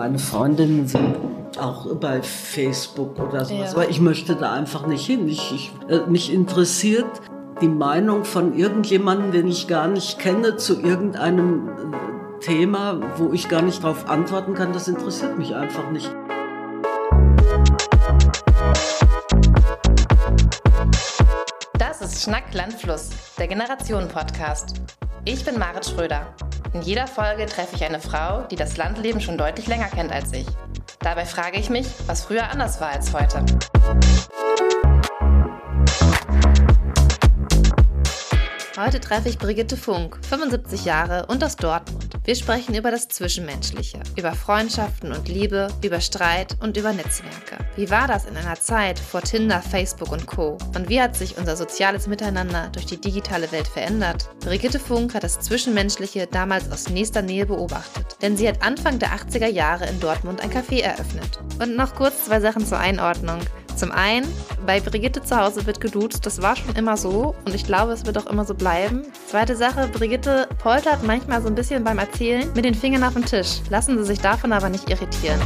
Meine 0.00 0.18
Freundinnen 0.18 0.88
sind 0.88 1.14
auch 1.58 1.94
bei 1.96 2.22
Facebook 2.22 3.18
oder 3.18 3.44
sowas, 3.44 3.50
ja. 3.50 3.70
aber 3.72 3.90
ich 3.90 4.00
möchte 4.00 4.34
da 4.34 4.50
einfach 4.50 4.86
nicht 4.86 5.04
hin. 5.04 5.28
Ich, 5.28 5.52
ich, 5.52 5.72
äh, 5.90 6.08
mich 6.08 6.32
interessiert 6.32 7.04
die 7.60 7.68
Meinung 7.68 8.24
von 8.24 8.56
irgendjemandem, 8.56 9.30
den 9.30 9.48
ich 9.48 9.68
gar 9.68 9.88
nicht 9.88 10.18
kenne, 10.18 10.56
zu 10.56 10.80
irgendeinem 10.80 11.68
äh, 11.68 12.40
Thema, 12.40 12.98
wo 13.18 13.34
ich 13.34 13.50
gar 13.50 13.60
nicht 13.60 13.84
darauf 13.84 14.08
antworten 14.08 14.54
kann. 14.54 14.72
Das 14.72 14.88
interessiert 14.88 15.36
mich 15.36 15.54
einfach 15.54 15.90
nicht. 15.90 16.10
Das 21.74 22.00
ist 22.00 22.22
Schnack 22.22 22.54
Landfluss, 22.54 23.10
der 23.38 23.48
Generationen-Podcast. 23.48 24.80
Ich 25.26 25.44
bin 25.44 25.58
Marit 25.58 25.84
Schröder. 25.84 26.34
In 26.72 26.82
jeder 26.82 27.08
Folge 27.08 27.46
treffe 27.46 27.74
ich 27.74 27.84
eine 27.84 27.98
Frau, 27.98 28.42
die 28.42 28.54
das 28.54 28.76
Landleben 28.76 29.20
schon 29.20 29.36
deutlich 29.36 29.66
länger 29.66 29.88
kennt 29.88 30.12
als 30.12 30.32
ich. 30.32 30.46
Dabei 31.00 31.24
frage 31.24 31.58
ich 31.58 31.68
mich, 31.68 31.86
was 32.06 32.24
früher 32.24 32.48
anders 32.48 32.80
war 32.80 32.90
als 32.90 33.12
heute. 33.12 33.44
Heute 38.82 38.98
treffe 38.98 39.28
ich 39.28 39.36
Brigitte 39.36 39.76
Funk, 39.76 40.16
75 40.26 40.86
Jahre 40.86 41.26
und 41.26 41.44
aus 41.44 41.56
Dortmund. 41.56 42.14
Wir 42.24 42.34
sprechen 42.34 42.74
über 42.74 42.90
das 42.90 43.08
Zwischenmenschliche, 43.08 44.00
über 44.16 44.32
Freundschaften 44.32 45.12
und 45.12 45.28
Liebe, 45.28 45.68
über 45.84 46.00
Streit 46.00 46.56
und 46.62 46.78
über 46.78 46.94
Netzwerke. 46.94 47.58
Wie 47.76 47.90
war 47.90 48.08
das 48.08 48.24
in 48.24 48.38
einer 48.38 48.58
Zeit 48.58 48.98
vor 48.98 49.20
Tinder, 49.20 49.60
Facebook 49.60 50.10
und 50.12 50.26
Co? 50.26 50.56
Und 50.74 50.88
wie 50.88 50.98
hat 50.98 51.14
sich 51.14 51.36
unser 51.36 51.56
soziales 51.56 52.06
Miteinander 52.06 52.70
durch 52.72 52.86
die 52.86 52.98
digitale 52.98 53.52
Welt 53.52 53.68
verändert? 53.68 54.30
Brigitte 54.40 54.80
Funk 54.80 55.12
hat 55.12 55.24
das 55.24 55.40
Zwischenmenschliche 55.40 56.26
damals 56.26 56.72
aus 56.72 56.88
nächster 56.88 57.20
Nähe 57.20 57.44
beobachtet, 57.44 58.16
denn 58.22 58.38
sie 58.38 58.48
hat 58.48 58.62
Anfang 58.62 58.98
der 58.98 59.10
80er 59.10 59.48
Jahre 59.48 59.90
in 59.90 60.00
Dortmund 60.00 60.40
ein 60.40 60.50
Café 60.50 60.80
eröffnet. 60.80 61.38
Und 61.60 61.76
noch 61.76 61.94
kurz 61.94 62.24
zwei 62.24 62.40
Sachen 62.40 62.64
zur 62.64 62.78
Einordnung. 62.78 63.40
Zum 63.80 63.92
einen, 63.92 64.30
bei 64.66 64.78
Brigitte 64.78 65.22
zu 65.22 65.34
Hause 65.34 65.64
wird 65.64 65.80
geduzt, 65.80 66.26
das 66.26 66.42
war 66.42 66.54
schon 66.54 66.76
immer 66.76 66.98
so 66.98 67.34
und 67.46 67.54
ich 67.54 67.64
glaube, 67.64 67.92
es 67.92 68.04
wird 68.04 68.18
auch 68.18 68.26
immer 68.26 68.44
so 68.44 68.52
bleiben. 68.54 69.04
Zweite 69.26 69.56
Sache, 69.56 69.88
Brigitte 69.88 70.46
poltert 70.58 71.02
manchmal 71.02 71.40
so 71.40 71.48
ein 71.48 71.54
bisschen 71.54 71.82
beim 71.82 71.98
Erzählen 71.98 72.52
mit 72.54 72.66
den 72.66 72.74
Fingern 72.74 73.02
auf 73.02 73.14
den 73.14 73.24
Tisch. 73.24 73.62
Lassen 73.70 73.96
Sie 73.96 74.04
sich 74.04 74.20
davon 74.20 74.52
aber 74.52 74.68
nicht 74.68 74.90
irritieren. 74.90 75.40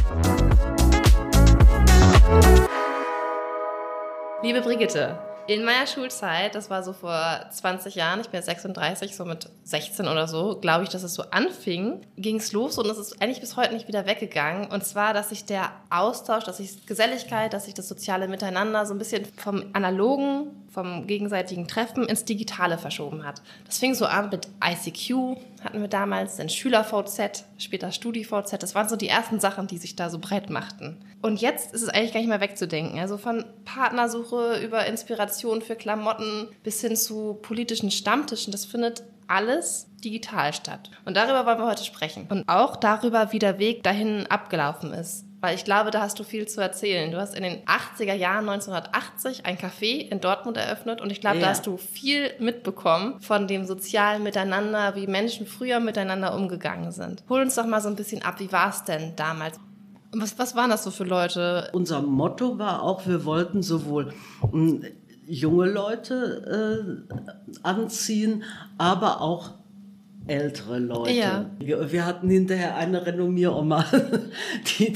Liebe 4.43 4.59
Brigitte, 4.59 5.17
in 5.47 5.63
meiner 5.63 5.87
Schulzeit, 5.87 6.55
das 6.55 6.69
war 6.69 6.83
so 6.83 6.93
vor 6.93 7.45
20 7.51 7.95
Jahren, 7.95 8.21
ich 8.21 8.29
bin 8.29 8.37
jetzt 8.37 8.47
36, 8.47 9.15
so 9.15 9.25
mit 9.25 9.49
16 9.63 10.07
oder 10.07 10.27
so, 10.27 10.57
glaube 10.59 10.83
ich, 10.83 10.89
dass 10.89 11.03
es 11.03 11.13
so 11.13 11.23
anfing, 11.31 12.01
ging 12.17 12.37
es 12.37 12.51
los 12.51 12.77
und 12.77 12.89
es 12.89 12.97
ist 12.97 13.21
eigentlich 13.21 13.41
bis 13.41 13.55
heute 13.55 13.73
nicht 13.73 13.87
wieder 13.87 14.05
weggegangen. 14.05 14.67
Und 14.71 14.85
zwar, 14.85 15.13
dass 15.13 15.29
sich 15.29 15.45
der 15.45 15.71
Austausch, 15.89 16.43
dass 16.43 16.57
sich 16.57 16.85
Geselligkeit, 16.85 17.53
dass 17.53 17.65
sich 17.65 17.73
das 17.73 17.87
soziale 17.87 18.27
Miteinander 18.27 18.85
so 18.85 18.93
ein 18.93 18.97
bisschen 18.97 19.25
vom 19.37 19.65
analogen, 19.73 20.47
vom 20.75 21.07
gegenseitigen 21.07 21.67
Treffen 21.69 22.03
ins 22.03 22.25
Digitale 22.25 22.77
verschoben 22.77 23.25
hat. 23.25 23.41
Das 23.65 23.77
fing 23.77 23.95
so 23.95 24.05
an 24.05 24.29
mit 24.29 24.49
ICQ, 24.63 25.37
hatten 25.63 25.79
wir 25.79 25.87
damals, 25.87 26.35
dann 26.35 26.49
Schüler-VZ, 26.49 27.45
später 27.57 27.93
Studi-VZ. 27.93 28.61
Das 28.61 28.75
waren 28.75 28.89
so 28.89 28.97
die 28.97 29.07
ersten 29.07 29.39
Sachen, 29.39 29.67
die 29.67 29.77
sich 29.77 29.95
da 29.95 30.09
so 30.09 30.19
breit 30.19 30.49
machten. 30.49 30.97
Und 31.21 31.39
jetzt 31.39 31.73
ist 31.73 31.81
es 31.81 31.89
eigentlich 31.89 32.11
gar 32.11 32.19
nicht 32.19 32.29
mehr 32.29 32.41
wegzudenken. 32.41 32.99
Also 32.99 33.17
von 33.17 33.45
Partnersuche 33.63 34.59
über 34.63 34.85
Inspiration 34.85 35.61
für 35.61 35.77
Klamotten 35.77 36.49
bis 36.61 36.81
hin 36.81 36.97
zu 36.97 37.39
politischen 37.41 37.89
Stammtischen, 37.89 38.51
das 38.51 38.65
findet 38.65 39.03
alles 39.27 39.87
digital 40.03 40.53
statt. 40.53 40.91
Und 41.05 41.15
darüber 41.15 41.45
wollen 41.45 41.57
wir 41.57 41.67
heute 41.67 41.85
sprechen. 41.85 42.27
Und 42.29 42.47
auch 42.47 42.75
darüber, 42.75 43.31
wie 43.31 43.39
der 43.39 43.59
Weg 43.59 43.81
dahin 43.81 44.27
abgelaufen 44.27 44.93
ist. 44.93 45.25
Weil 45.45 45.53
ich 45.53 45.63
glaube, 45.63 45.91
da 45.91 46.01
hast 46.01 46.17
du 46.17 46.23
viel 46.23 46.47
zu 46.47 46.59
erzählen. 46.59 47.11
Du 47.11 47.19
hast 47.19 47.35
in 47.35 47.43
den 47.43 47.59
80er 47.65 48.15
Jahren 48.15 48.49
1980 48.49 49.45
ein 49.45 49.59
Café 49.59 49.99
in 49.99 50.19
Dortmund 50.19 50.57
eröffnet 50.57 51.01
und 51.01 51.11
ich 51.11 51.21
glaube, 51.21 51.35
ja. 51.35 51.43
da 51.43 51.49
hast 51.49 51.67
du 51.67 51.77
viel 51.77 52.31
mitbekommen 52.39 53.19
von 53.19 53.47
dem 53.47 53.63
sozialen 53.63 54.23
Miteinander, 54.23 54.95
wie 54.95 55.05
Menschen 55.05 55.45
früher 55.45 55.79
miteinander 55.79 56.33
umgegangen 56.33 56.91
sind. 56.91 57.23
Hol 57.29 57.41
uns 57.41 57.53
doch 57.53 57.67
mal 57.67 57.79
so 57.79 57.89
ein 57.89 57.95
bisschen 57.95 58.23
ab, 58.23 58.39
wie 58.39 58.51
war 58.51 58.71
es 58.71 58.85
denn 58.85 59.15
damals? 59.17 59.59
Was, 60.13 60.39
was 60.39 60.55
waren 60.55 60.71
das 60.71 60.83
so 60.83 60.89
für 60.89 61.03
Leute? 61.03 61.69
Unser 61.73 62.01
Motto 62.01 62.57
war 62.57 62.81
auch, 62.81 63.05
wir 63.05 63.23
wollten 63.23 63.61
sowohl 63.61 64.13
hm, 64.49 64.83
junge 65.27 65.69
Leute 65.69 67.05
äh, 67.07 67.61
anziehen, 67.61 68.43
aber 68.79 69.21
auch 69.21 69.51
ältere 70.27 70.79
Leute. 70.79 71.11
Ja. 71.11 71.45
Wir, 71.59 71.91
wir, 71.91 72.05
hatten 72.05 72.29
hinterher 72.29 72.75
eine 72.75 73.05
Renommieroma. 73.05 73.85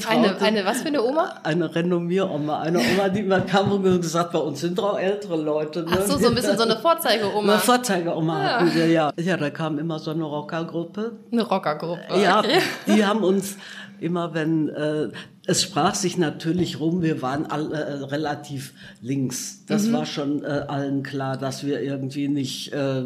Eine, 0.08 0.40
eine 0.40 0.64
was 0.64 0.82
für 0.82 0.88
eine 0.88 1.02
Oma? 1.02 1.40
Eine 1.42 1.72
Renommieroma. 1.72 2.60
Eine 2.60 2.78
Oma, 2.78 3.08
die 3.08 3.22
mal 3.22 3.44
kam 3.44 3.70
und 3.70 3.82
gesagt, 4.00 4.32
bei 4.32 4.38
uns 4.38 4.60
sind 4.60 4.78
auch 4.80 4.98
ältere 4.98 5.36
Leute. 5.36 5.82
Ne? 5.82 5.90
Ach 5.92 6.06
so, 6.06 6.18
so 6.18 6.28
ein 6.28 6.34
bisschen 6.34 6.56
so 6.56 6.64
eine 6.64 6.76
Vorzeigeoma. 6.80 7.52
Eine 7.52 7.60
Vorzeigeoma 7.60 8.42
ja. 8.42 8.60
hatten 8.60 8.74
wir, 8.74 8.86
ja. 8.88 9.12
Ja, 9.18 9.36
da 9.36 9.50
kam 9.50 9.78
immer 9.78 9.98
so 9.98 10.10
eine 10.10 10.24
Rockergruppe. 10.24 11.12
Eine 11.30 11.42
Rockergruppe, 11.42 12.02
okay. 12.08 12.22
Ja, 12.22 12.42
die 12.86 13.04
haben 13.04 13.22
uns 13.22 13.56
immer, 14.00 14.34
wenn... 14.34 14.68
Äh, 14.68 15.08
es 15.46 15.62
sprach 15.62 15.94
sich 15.94 16.16
natürlich 16.16 16.78
rum, 16.78 17.02
wir 17.02 17.22
waren 17.22 17.46
all, 17.46 17.72
äh, 17.72 18.04
relativ 18.04 18.72
links. 19.00 19.64
Das 19.66 19.86
mhm. 19.86 19.92
war 19.94 20.06
schon 20.06 20.44
äh, 20.44 20.64
allen 20.68 21.02
klar, 21.02 21.36
dass 21.36 21.64
wir 21.64 21.80
irgendwie 21.80 22.28
nicht... 22.28 22.72
Äh, 22.72 23.04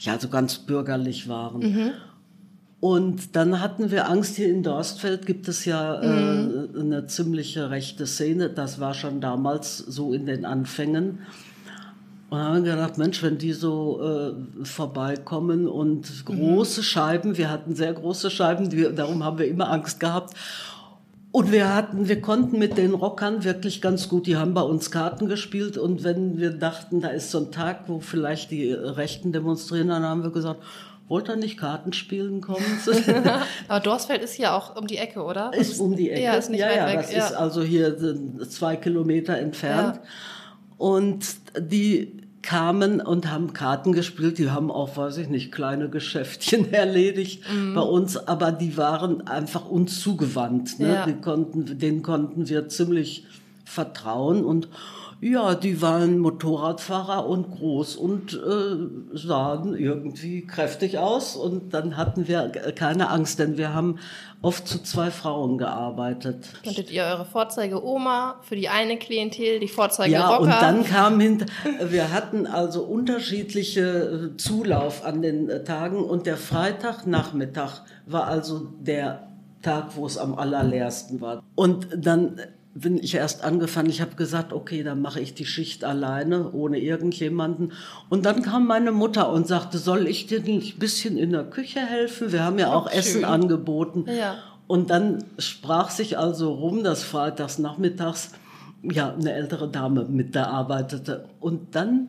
ja, 0.00 0.18
so 0.18 0.28
ganz 0.28 0.58
bürgerlich 0.58 1.28
waren. 1.28 1.60
Mhm. 1.60 1.90
Und 2.80 3.34
dann 3.34 3.60
hatten 3.60 3.90
wir 3.90 4.10
Angst, 4.10 4.36
hier 4.36 4.50
in 4.50 4.62
Dorstfeld 4.62 5.24
gibt 5.24 5.48
es 5.48 5.64
ja 5.64 6.02
äh, 6.02 6.06
mhm. 6.06 6.68
äh, 6.74 6.80
eine 6.80 7.06
ziemliche 7.06 7.70
rechte 7.70 8.06
Szene. 8.06 8.50
Das 8.50 8.78
war 8.78 8.92
schon 8.92 9.22
damals 9.22 9.78
so 9.78 10.12
in 10.12 10.26
den 10.26 10.44
Anfängen. 10.44 11.20
Und 12.28 12.38
haben 12.38 12.64
wir 12.64 12.72
gedacht, 12.72 12.98
Mensch, 12.98 13.22
wenn 13.22 13.38
die 13.38 13.52
so 13.52 14.02
äh, 14.02 14.64
vorbeikommen 14.64 15.66
und 15.66 16.26
große 16.26 16.80
mhm. 16.80 16.84
Scheiben, 16.84 17.38
wir 17.38 17.50
hatten 17.50 17.74
sehr 17.74 17.94
große 17.94 18.30
Scheiben, 18.30 18.68
die, 18.68 18.94
darum 18.94 19.24
haben 19.24 19.38
wir 19.38 19.48
immer 19.48 19.70
Angst 19.70 20.00
gehabt. 20.00 20.34
Und 21.34 21.50
wir 21.50 21.74
hatten, 21.74 22.06
wir 22.06 22.20
konnten 22.20 22.60
mit 22.60 22.78
den 22.78 22.94
Rockern 22.94 23.42
wirklich 23.42 23.82
ganz 23.82 24.08
gut, 24.08 24.28
die 24.28 24.36
haben 24.36 24.54
bei 24.54 24.60
uns 24.60 24.92
Karten 24.92 25.26
gespielt 25.26 25.76
und 25.76 26.04
wenn 26.04 26.38
wir 26.38 26.50
dachten, 26.50 27.00
da 27.00 27.08
ist 27.08 27.32
so 27.32 27.38
ein 27.38 27.50
Tag, 27.50 27.88
wo 27.88 27.98
vielleicht 27.98 28.52
die 28.52 28.72
Rechten 28.72 29.32
demonstrieren, 29.32 29.88
dann 29.88 30.04
haben 30.04 30.22
wir 30.22 30.30
gesagt, 30.30 30.62
wollt 31.08 31.28
ihr 31.28 31.34
nicht 31.34 31.58
Karten 31.58 31.92
spielen 31.92 32.40
kommen? 32.40 32.64
Aber 33.68 33.80
Dorsfeld 33.80 34.22
ist 34.22 34.34
hier 34.34 34.54
auch 34.54 34.76
um 34.76 34.86
die 34.86 34.96
Ecke, 34.96 35.24
oder? 35.24 35.52
Ist 35.52 35.80
um 35.80 35.96
die 35.96 36.12
Ecke. 36.12 36.22
Ja, 36.22 36.34
ist 36.34 36.50
nicht 36.50 36.60
ja, 36.60 36.68
weit 36.68 36.76
ja, 36.76 36.86
weg. 36.86 37.00
Das 37.00 37.12
ja. 37.12 37.26
ist 37.26 37.32
also 37.32 37.64
hier 37.64 37.96
zwei 38.48 38.76
Kilometer 38.76 39.36
entfernt. 39.36 39.96
Ja. 39.96 40.02
Und 40.78 41.26
die 41.58 42.23
kamen 42.44 43.00
und 43.00 43.30
haben 43.30 43.54
Karten 43.54 43.92
gespielt. 43.92 44.38
Die 44.38 44.50
haben 44.50 44.70
auch, 44.70 44.96
weiß 44.96 45.16
ich 45.16 45.28
nicht, 45.28 45.50
kleine 45.50 45.88
Geschäftchen 45.88 46.72
erledigt 46.72 47.42
mhm. 47.50 47.74
bei 47.74 47.80
uns, 47.80 48.16
aber 48.16 48.52
die 48.52 48.76
waren 48.76 49.26
einfach 49.26 49.68
uns 49.68 50.00
zugewandt. 50.00 50.78
Ne? 50.78 50.94
Ja. 50.94 51.06
Die 51.06 51.14
konnten, 51.14 51.78
denen 51.78 52.02
konnten 52.02 52.48
wir 52.48 52.68
ziemlich 52.68 53.26
vertrauen 53.64 54.44
und 54.44 54.68
ja, 55.20 55.54
die 55.54 55.80
waren 55.80 56.18
Motorradfahrer 56.18 57.26
und 57.26 57.50
groß 57.50 57.96
und 57.96 58.34
äh, 58.34 59.16
sahen 59.16 59.74
irgendwie 59.76 60.46
kräftig 60.46 60.98
aus. 60.98 61.36
Und 61.36 61.72
dann 61.72 61.96
hatten 61.96 62.28
wir 62.28 62.48
keine 62.74 63.10
Angst, 63.10 63.38
denn 63.38 63.56
wir 63.56 63.74
haben 63.74 63.98
oft 64.42 64.68
zu 64.68 64.82
zwei 64.82 65.10
Frauen 65.10 65.56
gearbeitet. 65.58 66.48
Könntet 66.62 66.90
ihr 66.90 67.04
eure 67.04 67.24
Vorzeige-Oma 67.24 68.40
für 68.42 68.56
die 68.56 68.68
eine 68.68 68.98
Klientel, 68.98 69.60
die 69.60 69.68
Vorzeige 69.68 70.12
Ja, 70.12 70.36
und 70.36 70.48
dann 70.48 70.84
kam 70.84 71.18
hinter, 71.18 71.46
wir 71.88 72.12
hatten 72.12 72.46
also 72.46 72.82
unterschiedliche 72.82 74.32
äh, 74.34 74.36
Zulauf 74.36 75.04
an 75.04 75.22
den 75.22 75.48
äh, 75.48 75.64
Tagen 75.64 76.04
und 76.04 76.26
der 76.26 76.36
Freitagnachmittag 76.36 77.82
war 78.06 78.26
also 78.26 78.68
der 78.80 79.28
Tag, 79.62 79.96
wo 79.96 80.04
es 80.06 80.18
am 80.18 80.34
allerleersten 80.34 81.22
war. 81.22 81.42
Und 81.54 81.88
dann 81.96 82.38
bin 82.74 82.98
ich 82.98 83.14
erst 83.14 83.44
angefangen. 83.44 83.88
Ich 83.88 84.00
habe 84.00 84.16
gesagt, 84.16 84.52
okay, 84.52 84.82
dann 84.82 85.00
mache 85.00 85.20
ich 85.20 85.34
die 85.34 85.46
Schicht 85.46 85.84
alleine, 85.84 86.50
ohne 86.52 86.80
irgendjemanden. 86.80 87.72
Und 88.08 88.26
dann 88.26 88.42
kam 88.42 88.66
meine 88.66 88.90
Mutter 88.90 89.30
und 89.30 89.46
sagte, 89.46 89.78
soll 89.78 90.08
ich 90.08 90.26
dir 90.26 90.40
nicht 90.40 90.76
ein 90.76 90.78
bisschen 90.80 91.16
in 91.16 91.30
der 91.30 91.44
Küche 91.44 91.80
helfen? 91.80 92.32
Wir 92.32 92.44
haben 92.44 92.58
ja 92.58 92.72
auch 92.72 92.88
Ach, 92.88 92.94
Essen 92.94 93.24
angeboten. 93.24 94.06
Ja. 94.08 94.36
Und 94.66 94.90
dann 94.90 95.24
sprach 95.38 95.90
sich 95.90 96.18
also 96.18 96.52
rum, 96.52 96.82
dass 96.82 97.04
freitags 97.04 97.58
nachmittags 97.58 98.32
ja 98.82 99.14
eine 99.14 99.32
ältere 99.32 99.68
Dame 99.68 100.04
mit 100.04 100.34
da 100.34 100.46
arbeitete. 100.46 101.26
Und 101.38 101.76
dann 101.76 102.08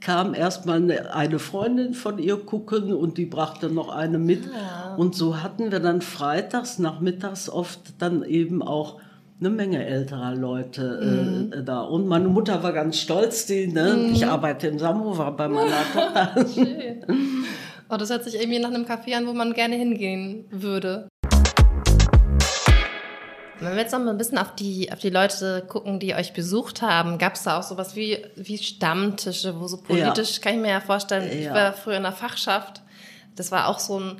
kam 0.00 0.34
erstmal 0.34 0.76
eine, 0.76 1.14
eine 1.14 1.38
Freundin 1.38 1.92
von 1.92 2.18
ihr 2.18 2.36
gucken 2.36 2.94
und 2.94 3.18
die 3.18 3.26
brachte 3.26 3.68
noch 3.68 3.90
eine 3.90 4.18
mit. 4.18 4.46
Ja. 4.46 4.94
Und 4.94 5.14
so 5.14 5.42
hatten 5.42 5.70
wir 5.70 5.80
dann 5.80 6.00
freitags 6.00 6.78
nachmittags 6.78 7.50
oft 7.50 7.80
dann 7.98 8.22
eben 8.22 8.62
auch 8.62 9.00
eine 9.38 9.50
Menge 9.50 9.84
älterer 9.84 10.34
Leute 10.34 11.00
mhm. 11.02 11.52
äh, 11.52 11.62
da. 11.62 11.82
Und 11.82 12.06
meine 12.06 12.28
Mutter 12.28 12.62
war 12.62 12.72
ganz 12.72 12.98
stolz, 12.98 13.46
die, 13.46 13.66
ne? 13.66 13.94
Mhm. 13.94 14.12
ich 14.14 14.26
arbeite 14.26 14.68
in 14.68 14.78
Samovar 14.78 15.36
bei 15.36 15.48
meiner 15.48 15.82
Tochter. 15.92 16.46
Schön. 16.52 17.04
Oh, 17.88 17.96
das 17.96 18.10
hört 18.10 18.24
sich 18.24 18.34
irgendwie 18.34 18.58
nach 18.58 18.70
einem 18.70 18.84
Café 18.84 19.14
an, 19.16 19.26
wo 19.26 19.32
man 19.32 19.52
gerne 19.52 19.76
hingehen 19.76 20.46
würde. 20.50 21.08
Wenn 23.58 23.72
wir 23.72 23.80
jetzt 23.82 23.92
noch 23.92 24.00
mal 24.00 24.10
ein 24.10 24.18
bisschen 24.18 24.38
auf 24.38 24.54
die, 24.54 24.92
auf 24.92 24.98
die 24.98 25.10
Leute 25.10 25.64
gucken, 25.66 25.98
die 25.98 26.14
euch 26.14 26.32
besucht 26.32 26.82
haben, 26.82 27.16
gab 27.16 27.36
es 27.36 27.44
da 27.44 27.58
auch 27.58 27.62
sowas 27.62 27.96
wie, 27.96 28.18
wie 28.36 28.58
Stammtische, 28.58 29.58
wo 29.58 29.66
so 29.66 29.78
politisch, 29.78 30.36
ja. 30.36 30.42
kann 30.42 30.54
ich 30.54 30.60
mir 30.60 30.70
ja 30.70 30.80
vorstellen, 30.80 31.24
ja. 31.24 31.38
ich 31.38 31.50
war 31.50 31.72
früher 31.72 31.96
in 31.96 32.02
der 32.02 32.12
Fachschaft, 32.12 32.82
das 33.34 33.52
war 33.52 33.68
auch 33.68 33.78
so 33.78 33.98
ein, 33.98 34.16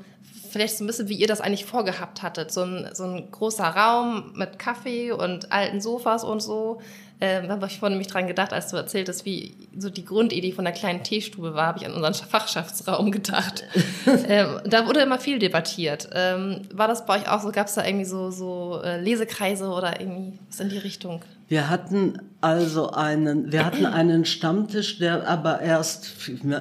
vielleicht 0.57 0.79
so 0.79 0.85
ein 0.85 0.87
bisschen, 0.87 1.09
wie 1.09 1.17
ihr 1.17 1.27
das 1.27 1.41
eigentlich 1.41 1.67
vorgehabt 1.67 2.23
hattet, 2.23 2.51
so 2.51 2.63
ein, 2.63 2.89
so 2.95 3.05
ein 3.05 3.31
großer 3.31 3.65
Raum 3.65 4.33
mit 4.35 4.59
Kaffee 4.59 5.13
und 5.13 5.53
alten 5.53 5.81
Sofas 5.83 6.25
und 6.25 6.41
so, 6.41 6.81
ähm, 7.21 7.51
habe 7.51 7.67
ich 7.67 7.79
vorhin 7.79 7.95
nämlich 7.95 8.13
dran 8.13 8.27
gedacht, 8.27 8.53
als 8.53 8.69
du 8.69 8.77
erzählt 8.77 9.09
hast, 9.09 9.25
wie 9.25 9.55
so 9.77 9.91
die 9.91 10.05
Grundidee 10.05 10.53
von 10.53 10.65
der 10.65 10.73
kleinen 10.73 11.03
Teestube 11.03 11.55
war, 11.55 11.67
habe 11.67 11.79
ich 11.79 11.87
an 11.87 11.93
unseren 11.93 12.15
Fachschaftsraum 12.15 13.11
gedacht. 13.11 13.65
ähm, 14.29 14.61
da 14.65 14.87
wurde 14.87 15.01
immer 15.01 15.19
viel 15.19 15.39
debattiert. 15.39 16.09
Ähm, 16.13 16.63
war 16.73 16.89
das 16.89 17.07
bei 17.07 17.19
euch 17.19 17.29
auch 17.29 17.41
so? 17.41 17.53
Gab 17.53 17.69
es 17.69 17.75
da 17.75 17.85
irgendwie 17.85 18.05
so, 18.05 18.31
so 18.31 18.81
äh, 18.83 19.01
Lesekreise 19.01 19.69
oder 19.69 20.01
irgendwie 20.01 20.39
was 20.49 20.61
in 20.61 20.69
die 20.69 20.79
Richtung? 20.79 21.23
Wir 21.49 21.71
hatten 21.71 22.21
also 22.41 22.91
einen, 22.91 23.53
wir 23.53 23.65
hatten 23.65 23.87
einen 23.87 24.25
Stammtisch, 24.25 24.99
der 24.99 25.29
aber 25.29 25.61
erst 25.61 26.13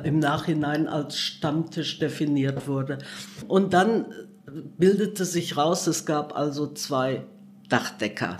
im 0.03 0.19
Nachhinein 0.19 0.87
als 0.87 1.17
Stammtisch 1.17 1.99
definiert 1.99 2.67
wurde. 2.67 2.99
Und 3.47 3.73
dann 3.73 4.05
bildete 4.77 5.25
sich 5.25 5.57
raus, 5.57 5.87
es 5.87 6.05
gab 6.05 6.35
also 6.35 6.67
zwei 6.67 7.25
Dachdecker. 7.69 8.37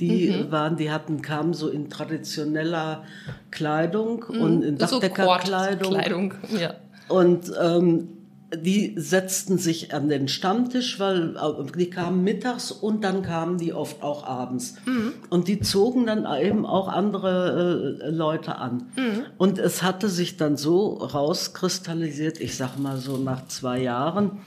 Die 0.00 0.30
mhm. 0.30 0.52
waren, 0.52 0.76
die 0.76 0.90
hatten, 0.90 1.22
kamen 1.22 1.54
so 1.54 1.68
in 1.68 1.90
traditioneller 1.90 3.04
Kleidung 3.50 4.24
mhm. 4.28 4.40
und 4.40 4.62
in 4.62 4.78
Dachdeckerkleidung. 4.78 5.92
So 5.92 5.98
Kleidung, 5.98 6.34
ja. 6.58 6.74
Und 7.08 7.52
ähm, 7.60 8.08
die 8.54 8.94
setzten 8.96 9.58
sich 9.58 9.92
an 9.92 10.08
den 10.08 10.26
Stammtisch, 10.26 10.98
weil 10.98 11.36
äh, 11.36 11.72
die 11.76 11.90
kamen 11.90 12.24
mittags 12.24 12.72
und 12.72 13.04
dann 13.04 13.22
kamen 13.22 13.58
die 13.58 13.74
oft 13.74 14.02
auch 14.02 14.26
abends. 14.26 14.76
Mhm. 14.86 15.12
Und 15.28 15.48
die 15.48 15.60
zogen 15.60 16.06
dann 16.06 16.26
eben 16.40 16.64
auch 16.64 16.88
andere 16.88 17.98
äh, 18.02 18.10
Leute 18.10 18.56
an. 18.56 18.86
Mhm. 18.96 19.26
Und 19.36 19.58
es 19.58 19.82
hatte 19.82 20.08
sich 20.08 20.38
dann 20.38 20.56
so 20.56 20.94
rauskristallisiert, 20.94 22.40
ich 22.40 22.56
sag 22.56 22.78
mal 22.78 22.96
so 22.96 23.18
nach 23.18 23.46
zwei 23.48 23.82
Jahren, 23.82 24.38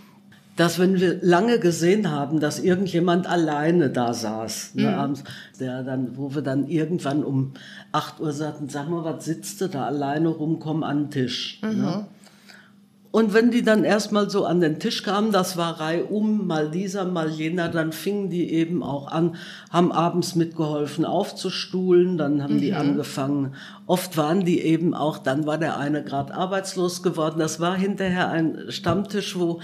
dass 0.55 0.79
wenn 0.79 0.99
wir 0.99 1.19
lange 1.21 1.59
gesehen 1.59 2.09
haben, 2.09 2.39
dass 2.39 2.59
irgendjemand 2.59 3.27
alleine 3.27 3.89
da 3.91 4.13
saß, 4.13 4.75
ne, 4.75 4.89
mhm. 4.89 4.93
abends, 4.95 5.23
der 5.59 5.83
dann, 5.83 6.17
wo 6.17 6.33
wir 6.33 6.41
dann 6.41 6.67
irgendwann 6.67 7.23
um 7.23 7.53
8 7.91 8.19
Uhr 8.19 8.33
sagten, 8.33 8.67
sag 8.67 8.89
mal, 8.89 9.03
was 9.03 9.25
sitzt 9.25 9.61
du 9.61 9.67
da 9.67 9.85
alleine 9.85 10.29
rum, 10.29 10.59
komm 10.59 10.83
an 10.83 11.03
den 11.03 11.11
Tisch. 11.11 11.61
Ne? 11.61 12.07
Und 13.11 13.33
wenn 13.33 13.51
die 13.51 13.61
dann 13.61 13.83
erstmal 13.83 14.29
so 14.29 14.45
an 14.45 14.61
den 14.61 14.79
Tisch 14.79 15.03
kamen, 15.03 15.33
das 15.33 15.57
war 15.57 15.81
reihum, 15.81 16.47
mal 16.47 16.71
dieser, 16.71 17.03
mal 17.03 17.29
jener, 17.29 17.67
dann 17.67 17.91
fingen 17.91 18.29
die 18.29 18.51
eben 18.53 18.83
auch 18.83 19.11
an, 19.11 19.35
haben 19.69 19.91
abends 19.91 20.35
mitgeholfen 20.35 21.03
aufzustuhlen, 21.03 22.17
dann 22.17 22.41
haben 22.41 22.55
mhm. 22.55 22.61
die 22.61 22.73
angefangen. 22.73 23.53
Oft 23.85 24.15
waren 24.15 24.45
die 24.45 24.61
eben 24.61 24.93
auch, 24.93 25.17
dann 25.17 25.45
war 25.45 25.57
der 25.57 25.77
eine 25.77 26.05
gerade 26.05 26.33
arbeitslos 26.33 27.03
geworden. 27.03 27.39
Das 27.39 27.59
war 27.59 27.75
hinterher 27.75 28.29
ein 28.29 28.65
Stammtisch, 28.69 29.37
wo 29.37 29.59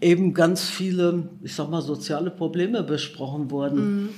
eben 0.00 0.32
ganz 0.32 0.68
viele, 0.68 1.28
ich 1.42 1.56
sag 1.56 1.70
mal, 1.70 1.82
soziale 1.82 2.30
Probleme 2.30 2.84
besprochen 2.84 3.50
wurden. 3.50 4.02
Mhm. 4.02 4.08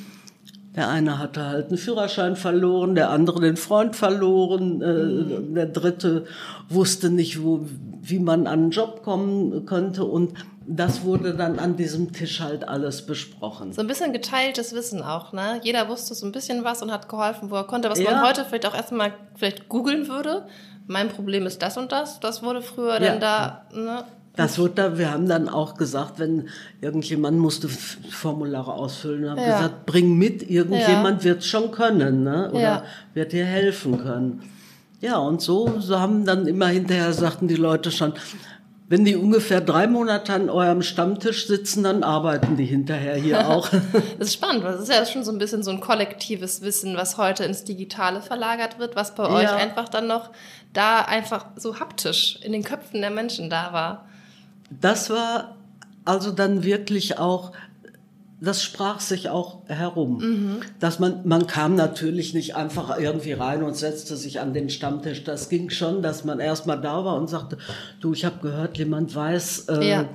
Der 0.77 0.89
eine 0.89 1.19
hatte 1.19 1.45
halt 1.45 1.69
einen 1.69 1.79
Führerschein 1.79 2.35
verloren, 2.35 2.97
der 2.97 3.11
andere 3.11 3.41
den 3.41 3.57
Freund 3.57 3.95
verloren, 3.95 4.83
äh, 4.83 4.87
mhm. 4.87 5.55
der 5.55 5.67
dritte 5.67 6.27
wusste 6.69 7.11
nicht, 7.11 7.43
wo, 7.43 7.67
wie 8.03 8.19
man 8.19 8.47
an 8.47 8.65
einen 8.65 8.71
Job 8.71 9.03
kommen 9.03 9.67
könnte 9.67 10.05
und 10.05 10.35
das 10.67 11.05
wurde 11.05 11.35
dann 11.35 11.59
an 11.59 11.77
diesem 11.77 12.13
Tisch 12.13 12.41
halt 12.41 12.67
alles 12.67 13.05
besprochen. 13.05 13.73
So 13.73 13.83
ein 13.83 13.87
bisschen 13.87 14.13
geteiltes 14.13 14.75
Wissen 14.75 15.03
auch, 15.03 15.33
ne? 15.33 15.61
Jeder 15.63 15.89
wusste 15.89 16.15
so 16.15 16.27
ein 16.27 16.33
bisschen 16.33 16.65
was 16.65 16.83
und 16.83 16.91
hat 16.91 17.09
geholfen, 17.09 17.51
wo 17.51 17.57
er 17.57 17.65
konnte, 17.65 17.91
was 17.91 17.99
ja. 17.99 18.11
man 18.11 18.27
heute 18.27 18.45
vielleicht 18.45 18.67
auch 18.67 18.75
erstmal 18.75 19.13
vielleicht 19.37 19.69
googeln 19.69 20.09
würde. 20.09 20.47
Mein 20.87 21.09
Problem 21.09 21.47
ist 21.47 21.63
das 21.63 21.77
und 21.77 21.93
das. 21.93 22.21
Das 22.21 22.43
wurde 22.43 22.63
früher 22.63 22.95
ja. 22.95 22.99
dann 22.99 23.21
da, 23.21 23.67
ne? 23.75 24.05
Das 24.37 24.59
wird 24.59 24.79
da, 24.79 24.99
wir 24.99 25.13
haben 25.13 25.29
dann 25.29 25.49
auch 25.49 25.77
gesagt, 25.77 26.19
wenn 26.19 26.49
irgendjemand 26.81 27.39
musste 27.39 27.69
Formulare 27.69 28.73
ausfüllen, 28.73 29.31
haben 29.31 29.39
ja. 29.39 29.59
gesagt, 29.59 29.87
bring 29.87 30.19
mit, 30.19 30.51
irgendjemand 30.51 31.23
ja. 31.23 31.31
wird 31.31 31.39
es 31.41 31.47
schon 31.47 31.71
können, 31.71 32.25
ne? 32.25 32.51
Oder 32.51 32.61
ja. 32.61 32.85
wird 33.15 33.33
dir 33.33 33.45
helfen 33.45 34.03
können. 34.03 34.43
Ja, 35.01 35.19
und 35.19 35.41
so, 35.41 35.79
so 35.79 36.01
haben 36.01 36.25
dann 36.25 36.49
immer 36.49 36.67
hinterher 36.67 37.13
sagten 37.13 37.47
die 37.47 37.55
Leute 37.55 37.93
schon, 37.93 38.15
wenn 38.89 39.05
die 39.05 39.15
ungefähr 39.15 39.61
drei 39.61 39.87
Monate 39.87 40.33
an 40.33 40.51
eurem 40.51 40.83
Stammtisch 40.83 41.47
sitzen, 41.47 41.85
dann 41.85 42.03
arbeiten 42.03 42.57
die 42.57 42.65
hinterher 42.65 43.15
hier 43.15 43.49
auch. 43.49 43.69
das 44.19 44.29
ist 44.29 44.35
spannend, 44.35 44.65
weil 44.65 44.73
das 44.73 44.83
ist 44.83 44.93
ja 44.93 45.07
schon 45.07 45.23
so 45.23 45.31
ein 45.31 45.39
bisschen 45.39 45.63
so 45.63 45.71
ein 45.71 45.81
kollektives 45.81 46.61
Wissen, 46.63 46.97
was 46.97 47.19
heute 47.19 47.45
ins 47.45 47.63
Digitale 47.63 48.21
verlagert 48.21 48.81
wird, 48.81 48.97
was 48.97 49.15
bei 49.15 49.29
euch 49.29 49.53
einfach 49.53 49.89
dann 49.89 50.09
noch 50.09 50.31
da 50.73 51.03
einfach 51.03 51.47
so 51.55 51.79
haptisch 51.79 52.41
in 52.43 52.53
den 52.53 52.65
Köpfen 52.65 53.01
der 53.01 53.11
Menschen 53.11 53.49
da 53.49 53.73
war 53.73 54.07
das 54.81 55.11
war 55.11 55.57
also 56.05 56.31
dann 56.31 56.65
wirklich 56.65 57.19
auch, 57.19 57.53
das 58.41 58.63
sprach 58.63 59.01
sich 59.01 59.29
auch 59.31 59.63
herum. 59.69 60.19
Mhm. 60.19 60.57
Dass 60.81 60.99
man, 60.99 61.27
man 61.27 61.47
kam 61.47 61.77
natürlich 61.77 62.35
nicht 62.35 62.57
einfach 62.57 62.99
irgendwie 62.99 63.33
rein 63.33 63.63
und 63.63 63.77
setzte 63.77 64.17
sich 64.17 64.41
an 64.41 64.53
den 64.53 64.69
Stammtisch. 64.69 65.25
Das 65.25 65.49
ging 65.49 65.71
schon, 65.71 66.03
dass 66.03 66.25
man 66.25 66.41
erstmal 66.41 66.81
da 66.81 67.05
war 67.05 67.17
und 67.17 67.29
sagte, 67.29 67.59
du, 68.01 68.13
ich 68.13 68.25
habe 68.25 68.37
gehört, 68.43 68.77
jemand 68.77 69.15
weiß, 69.15 69.67
äh, 69.69 69.89
ja 69.89 70.09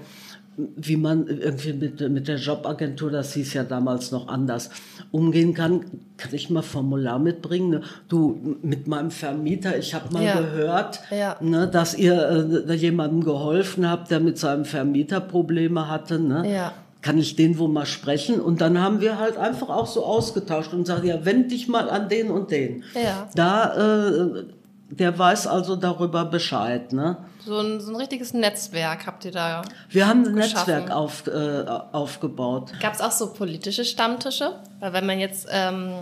wie 0.75 0.97
man 0.97 1.27
irgendwie 1.27 1.73
mit, 1.73 2.09
mit 2.09 2.27
der 2.27 2.37
Jobagentur, 2.37 3.11
das 3.11 3.33
hieß 3.33 3.53
ja 3.53 3.63
damals 3.63 4.11
noch 4.11 4.27
anders, 4.27 4.69
umgehen 5.11 5.53
kann. 5.53 5.85
Kann 6.17 6.33
ich 6.33 6.49
mal 6.49 6.61
Formular 6.61 7.19
mitbringen? 7.19 7.69
Ne? 7.69 7.81
Du, 8.09 8.57
mit 8.61 8.87
meinem 8.87 9.11
Vermieter, 9.11 9.77
ich 9.77 9.93
habe 9.93 10.11
mal 10.13 10.23
ja. 10.23 10.39
gehört, 10.39 10.99
ja. 11.11 11.37
Ne, 11.39 11.67
dass 11.67 11.95
ihr 11.95 12.65
äh, 12.67 12.73
jemandem 12.73 13.23
geholfen 13.23 13.89
habt, 13.89 14.11
der 14.11 14.19
mit 14.19 14.37
seinem 14.37 14.65
Vermieter 14.65 15.21
Probleme 15.21 15.87
hatte. 15.89 16.19
Ne? 16.19 16.51
Ja. 16.53 16.73
Kann 17.01 17.17
ich 17.17 17.37
den 17.37 17.57
wo 17.57 17.69
mal 17.69 17.85
sprechen? 17.85 18.41
Und 18.41 18.59
dann 18.59 18.81
haben 18.81 18.99
wir 18.99 19.17
halt 19.17 19.37
einfach 19.37 19.69
auch 19.69 19.87
so 19.87 20.03
ausgetauscht 20.03 20.73
und 20.73 20.85
sagen, 20.85 21.07
ja, 21.07 21.23
wend 21.23 21.51
dich 21.51 21.69
mal 21.69 21.89
an 21.89 22.09
den 22.09 22.29
und 22.29 22.51
den. 22.51 22.83
Ja. 22.93 23.29
Da, 23.35 24.09
äh, 24.09 24.43
der 24.89 25.17
weiß 25.17 25.47
also 25.47 25.75
darüber 25.75 26.25
Bescheid. 26.25 26.93
Ne? 26.93 27.17
So 27.45 27.59
ein, 27.59 27.79
so 27.79 27.91
ein 27.91 27.95
richtiges 27.95 28.33
Netzwerk 28.33 29.05
habt 29.05 29.25
ihr 29.25 29.31
da. 29.31 29.61
Wir 29.89 30.07
haben 30.07 30.25
ein 30.25 30.35
geschaffen. 30.35 30.73
Netzwerk 30.73 30.91
auf, 30.91 31.27
äh, 31.27 31.65
aufgebaut. 31.91 32.73
Gab 32.79 32.93
es 32.93 33.01
auch 33.01 33.11
so 33.11 33.33
politische 33.33 33.85
Stammtische? 33.85 34.59
Weil 34.79 34.93
wenn 34.93 35.05
man 35.05 35.19
jetzt 35.19 35.47
ähm, 35.51 35.93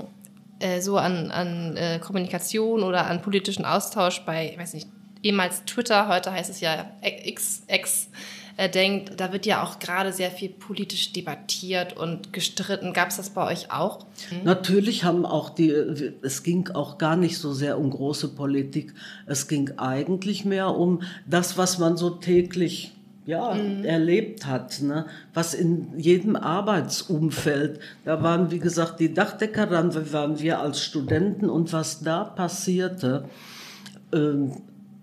äh, 0.59 0.81
so 0.81 0.97
an, 0.97 1.31
an 1.31 1.75
äh, 1.75 1.99
Kommunikation 1.99 2.83
oder 2.83 3.07
an 3.07 3.21
politischen 3.21 3.65
Austausch 3.65 4.21
bei, 4.25 4.51
ich 4.51 4.59
weiß 4.59 4.73
nicht, 4.73 4.87
ehemals 5.21 5.65
Twitter, 5.65 6.07
heute 6.07 6.31
heißt 6.31 6.49
es 6.49 6.61
ja 6.61 6.85
X, 7.01 7.63
X 7.67 8.09
äh, 8.57 8.69
denkt, 8.69 9.19
da 9.19 9.31
wird 9.31 9.45
ja 9.45 9.63
auch 9.63 9.79
gerade 9.79 10.11
sehr 10.11 10.31
viel 10.31 10.49
politisch 10.49 11.13
debattiert 11.13 11.95
und 11.95 12.33
gestritten. 12.33 12.91
Gab 12.91 13.09
es 13.09 13.17
das 13.17 13.29
bei 13.29 13.45
euch 13.51 13.71
auch? 13.71 14.05
Mhm. 14.31 14.43
Natürlich 14.43 15.03
haben 15.03 15.25
auch 15.25 15.51
die, 15.51 15.69
es 16.21 16.43
ging 16.43 16.69
auch 16.69 16.97
gar 16.97 17.15
nicht 17.15 17.37
so 17.37 17.53
sehr 17.53 17.79
um 17.79 17.91
große 17.91 18.29
Politik. 18.29 18.93
Es 19.27 19.47
ging 19.47 19.71
eigentlich 19.77 20.43
mehr 20.43 20.75
um 20.75 21.03
das, 21.27 21.57
was 21.57 21.77
man 21.77 21.97
so 21.97 22.09
täglich 22.09 22.93
ja, 23.27 23.53
mhm. 23.53 23.83
erlebt 23.83 24.47
hat, 24.47 24.81
ne? 24.81 25.05
was 25.33 25.53
in 25.53 25.89
jedem 25.97 26.37
Arbeitsumfeld, 26.37 27.79
da 28.05 28.23
waren 28.23 28.51
wie 28.51 28.59
gesagt 28.59 29.01
die 29.01 29.13
Dachdecker, 29.13 29.67
dann 29.67 29.93
waren 30.13 30.39
wir 30.39 30.61
als 30.61 30.81
Studenten 30.81 31.49
und 31.49 31.73
was 31.73 31.99
da 31.99 32.23
passierte, 32.23 33.25
ähm, 34.13 34.53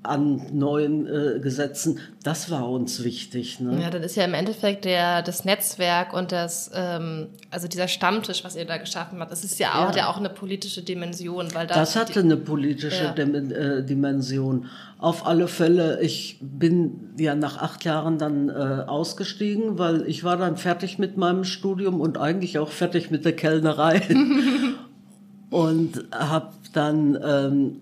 an 0.04 0.42
neuen 0.52 1.06
äh, 1.06 1.40
Gesetzen, 1.40 1.98
das 2.22 2.50
war 2.50 2.68
uns 2.68 3.02
wichtig. 3.02 3.60
Ne? 3.60 3.80
Ja, 3.80 3.90
dann 3.90 4.02
ist 4.02 4.16
ja 4.16 4.24
im 4.24 4.34
Endeffekt 4.34 4.84
der, 4.84 5.22
das 5.22 5.44
Netzwerk 5.44 6.12
und 6.12 6.30
das, 6.30 6.70
ähm, 6.74 7.28
also 7.50 7.68
dieser 7.68 7.88
Stammtisch, 7.88 8.44
was 8.44 8.54
ihr 8.54 8.66
da 8.66 8.76
geschaffen 8.76 9.20
habt, 9.20 9.32
das 9.32 9.44
ist 9.44 9.58
ja 9.58 9.74
auch, 9.74 9.90
ja. 9.90 10.02
ja 10.02 10.08
auch 10.08 10.18
eine 10.18 10.28
politische 10.28 10.82
Dimension. 10.82 11.54
Weil 11.54 11.66
da 11.66 11.74
das 11.74 11.96
hatte 11.96 12.20
eine 12.20 12.36
politische 12.36 13.14
ja. 13.16 13.24
Äh, 13.24 13.84
Dimension. 13.84 14.66
Auf 14.98 15.26
alle 15.26 15.48
Fälle, 15.48 16.00
ich 16.00 16.38
bin 16.40 17.14
ja 17.18 17.34
nach 17.34 17.58
acht 17.58 17.84
Jahren 17.84 18.18
dann 18.18 18.48
äh, 18.48 18.52
ausgestiegen, 18.86 19.78
weil 19.78 20.06
ich 20.06 20.24
war 20.24 20.36
dann 20.36 20.56
fertig 20.56 20.98
mit 20.98 21.16
meinem 21.16 21.44
Studium 21.44 22.00
und 22.00 22.18
eigentlich 22.18 22.58
auch 22.58 22.70
fertig 22.70 23.10
mit 23.10 23.24
der 23.24 23.34
Kellnerei. 23.34 24.02
und 25.50 26.04
habe 26.12 26.52
dann 26.72 27.18
ähm, 27.22 27.80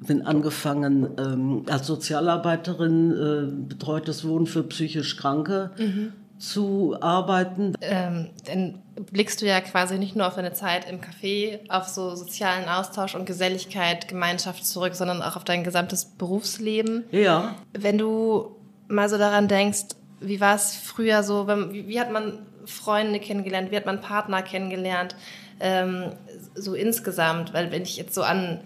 bin 0.00 0.26
angefangen 0.26 1.08
ähm, 1.18 1.64
als 1.68 1.86
Sozialarbeiterin 1.86 3.12
äh, 3.12 3.68
betreutes 3.68 4.26
Wohnen 4.26 4.46
für 4.46 4.62
psychisch 4.64 5.16
Kranke 5.16 5.70
mhm. 5.78 6.12
zu 6.38 6.96
arbeiten. 7.00 7.74
Ähm, 7.80 8.30
dann 8.44 8.82
blickst 9.10 9.40
du 9.42 9.46
ja 9.46 9.60
quasi 9.60 9.98
nicht 9.98 10.16
nur 10.16 10.26
auf 10.26 10.34
deine 10.34 10.52
Zeit 10.52 10.90
im 10.90 11.00
Café, 11.00 11.60
auf 11.68 11.88
so 11.88 12.14
sozialen 12.14 12.68
Austausch 12.68 13.14
und 13.14 13.26
Geselligkeit, 13.26 14.08
Gemeinschaft 14.08 14.66
zurück, 14.66 14.94
sondern 14.94 15.22
auch 15.22 15.36
auf 15.36 15.44
dein 15.44 15.64
gesamtes 15.64 16.04
Berufsleben. 16.04 17.04
Ja. 17.10 17.54
Wenn 17.72 17.98
du 17.98 18.56
mal 18.88 19.08
so 19.08 19.18
daran 19.18 19.48
denkst, 19.48 19.96
wie 20.20 20.40
war 20.40 20.56
es 20.56 20.76
früher 20.76 21.22
so, 21.22 21.46
wie, 21.48 21.88
wie, 21.88 22.00
hat 22.00 22.10
man 22.10 22.38
Freunde 22.64 23.20
kennengelernt? 23.20 23.70
Wie 23.70 23.76
hat 23.76 23.86
man 23.86 24.00
Partner 24.00 24.42
kennengelernt? 24.42 25.14
Ähm, 25.60 26.12
so 26.54 26.74
insgesamt, 26.74 27.52
weil 27.54 27.70
wenn 27.70 27.82
ich 27.82 27.96
jetzt 27.96 28.14
so 28.14 28.22
an, 28.22 28.60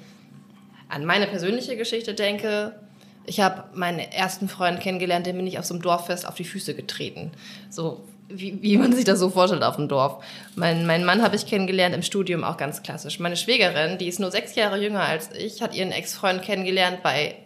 an 0.91 1.05
meine 1.05 1.27
persönliche 1.27 1.77
Geschichte 1.77 2.15
denke, 2.15 2.75
ich 3.25 3.41
habe 3.41 3.65
meinen 3.75 4.01
ersten 4.01 4.49
Freund 4.49 4.81
kennengelernt, 4.81 5.27
den 5.27 5.37
bin 5.37 5.47
ich 5.47 5.59
auf 5.59 5.65
so 5.65 5.75
einem 5.75 5.83
Dorffest 5.83 6.27
auf 6.27 6.35
die 6.35 6.45
Füße 6.45 6.75
getreten. 6.75 7.31
So 7.69 8.05
wie, 8.29 8.63
wie 8.63 8.77
man 8.77 8.93
sich 8.93 9.05
das 9.05 9.19
so 9.19 9.31
vorstellt 9.31 9.63
auf 9.63 9.77
dem 9.77 9.89
Dorf. 9.89 10.25
Mein, 10.55 10.87
mein 10.87 11.05
Mann 11.05 11.23
habe 11.23 11.37
ich 11.37 11.47
kennengelernt 11.47 11.95
im 11.95 12.03
Studium 12.03 12.45
auch 12.45 12.57
ganz 12.57 12.83
klassisch. 12.83 13.19
Meine 13.19 13.37
Schwägerin, 13.37 13.99
die 13.99 14.09
ist 14.09 14.21
nur 14.21 14.31
sechs 14.31 14.55
Jahre 14.55 14.81
jünger 14.81 15.03
als 15.03 15.31
ich, 15.33 15.63
hat 15.63 15.75
ihren 15.75 15.93
Ex-Freund 15.93 16.43
kennengelernt 16.43 17.03
bei 17.03 17.37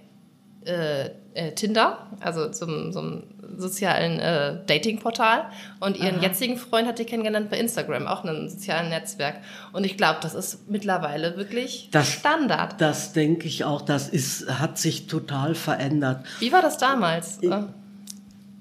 äh, 0.65 1.11
äh, 1.35 1.53
Tinder, 1.53 2.07
also 2.21 2.49
zum, 2.49 2.93
zum 2.93 3.25
sozialen 3.57 4.19
äh, 4.21 4.57
Dating-Portal. 4.67 5.47
Und 5.81 5.97
ihren 5.97 6.17
Aha. 6.17 6.23
jetzigen 6.23 6.57
Freund 6.57 6.89
hat 6.89 6.99
sie 6.99 7.05
kennengelernt 7.05 7.51
bei 7.51 7.59
Instagram, 7.59 8.07
auch 8.07 8.25
einem 8.25 8.49
sozialen 8.49 8.89
Netzwerk. 8.89 9.37
Und 9.73 9.85
ich 9.85 9.97
glaube, 9.97 10.19
das 10.23 10.35
ist 10.35 10.71
mittlerweile 10.71 11.37
wirklich 11.37 11.89
das, 11.93 12.09
Standard. 12.13 12.81
Das 12.81 13.13
denke 13.13 13.47
ich 13.47 13.65
auch. 13.65 13.83
Das 13.83 14.09
ist, 14.09 14.49
hat 14.49 14.79
sich 14.79 15.07
total 15.07 15.55
verändert. 15.55 16.25
Wie 16.41 16.53
war 16.53 16.63
das 16.63 16.79
damals? 16.79 17.39
Ich, 17.41 17.51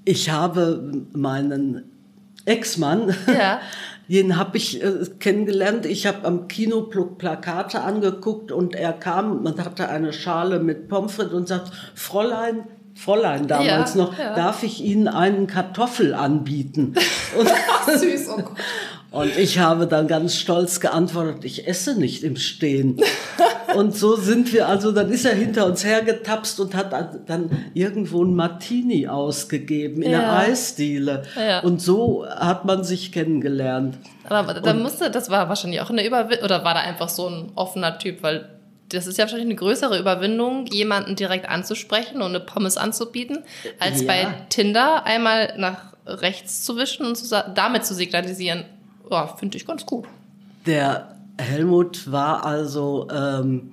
ich 0.04 0.30
habe 0.30 1.06
meinen 1.12 1.84
Ex-Mann. 2.44 3.14
Ja. 3.26 3.60
Den 4.08 4.36
habe 4.36 4.56
ich 4.56 4.82
äh, 4.82 5.06
kennengelernt. 5.18 5.86
Ich 5.86 6.06
habe 6.06 6.26
am 6.26 6.48
Kino 6.48 6.82
Plakate 6.82 7.80
angeguckt 7.80 8.52
und 8.52 8.74
er 8.74 8.92
kam 8.92 9.44
und 9.44 9.64
hatte 9.64 9.88
eine 9.88 10.12
Schale 10.12 10.60
mit 10.60 10.88
Pommes 10.88 11.14
frites 11.14 11.32
und 11.32 11.48
sagt, 11.48 11.72
Fräulein, 11.94 12.64
Fräulein 12.94 13.46
damals 13.46 13.94
ja, 13.94 14.02
noch, 14.02 14.18
ja. 14.18 14.34
darf 14.34 14.62
ich 14.62 14.82
Ihnen 14.84 15.08
einen 15.08 15.46
Kartoffel 15.46 16.14
anbieten? 16.14 16.94
Und, 17.38 17.48
Süß, 17.98 18.28
oh 18.28 18.36
Gott. 18.36 18.56
Und 19.14 19.38
ich 19.38 19.60
habe 19.60 19.86
dann 19.86 20.08
ganz 20.08 20.34
stolz 20.34 20.80
geantwortet, 20.80 21.44
ich 21.44 21.68
esse 21.68 21.96
nicht 21.96 22.24
im 22.24 22.34
Stehen. 22.34 23.00
und 23.76 23.96
so 23.96 24.16
sind 24.16 24.52
wir, 24.52 24.66
also 24.66 24.90
dann 24.90 25.08
ist 25.08 25.24
er 25.24 25.36
hinter 25.36 25.66
uns 25.66 25.84
hergetapst 25.84 26.58
und 26.58 26.74
hat 26.74 26.92
dann 27.26 27.70
irgendwo 27.74 28.24
ein 28.24 28.34
Martini 28.34 29.06
ausgegeben 29.06 30.02
in 30.02 30.10
ja. 30.10 30.18
der 30.18 30.32
Eisdiele. 30.32 31.22
Ja. 31.36 31.60
Und 31.60 31.80
so 31.80 32.26
hat 32.28 32.64
man 32.64 32.82
sich 32.82 33.12
kennengelernt. 33.12 33.98
Aber 34.28 34.54
da 34.54 34.74
musste, 34.74 35.12
das 35.12 35.30
war 35.30 35.48
wahrscheinlich 35.48 35.80
auch 35.80 35.90
eine 35.90 36.04
Überwindung, 36.04 36.44
oder 36.44 36.64
war 36.64 36.74
da 36.74 36.80
einfach 36.80 37.08
so 37.08 37.28
ein 37.28 37.52
offener 37.54 37.98
Typ, 37.98 38.20
weil 38.24 38.48
das 38.88 39.06
ist 39.06 39.16
ja 39.16 39.24
wahrscheinlich 39.24 39.46
eine 39.46 39.54
größere 39.54 39.96
Überwindung, 39.96 40.66
jemanden 40.66 41.14
direkt 41.14 41.48
anzusprechen 41.48 42.20
und 42.20 42.30
eine 42.30 42.40
Pommes 42.40 42.76
anzubieten, 42.76 43.44
als 43.78 44.00
ja. 44.00 44.06
bei 44.08 44.26
Tinder 44.48 45.06
einmal 45.06 45.54
nach 45.56 45.94
rechts 46.04 46.64
zu 46.64 46.76
wischen 46.76 47.06
und 47.06 47.16
zu, 47.16 47.44
damit 47.54 47.86
zu 47.86 47.94
signalisieren, 47.94 48.64
ja, 49.10 49.26
finde 49.26 49.56
ich 49.56 49.66
ganz 49.66 49.84
gut. 49.86 50.06
Der 50.66 51.16
Helmut 51.38 52.10
war 52.10 52.44
also 52.44 53.08
ähm, 53.10 53.72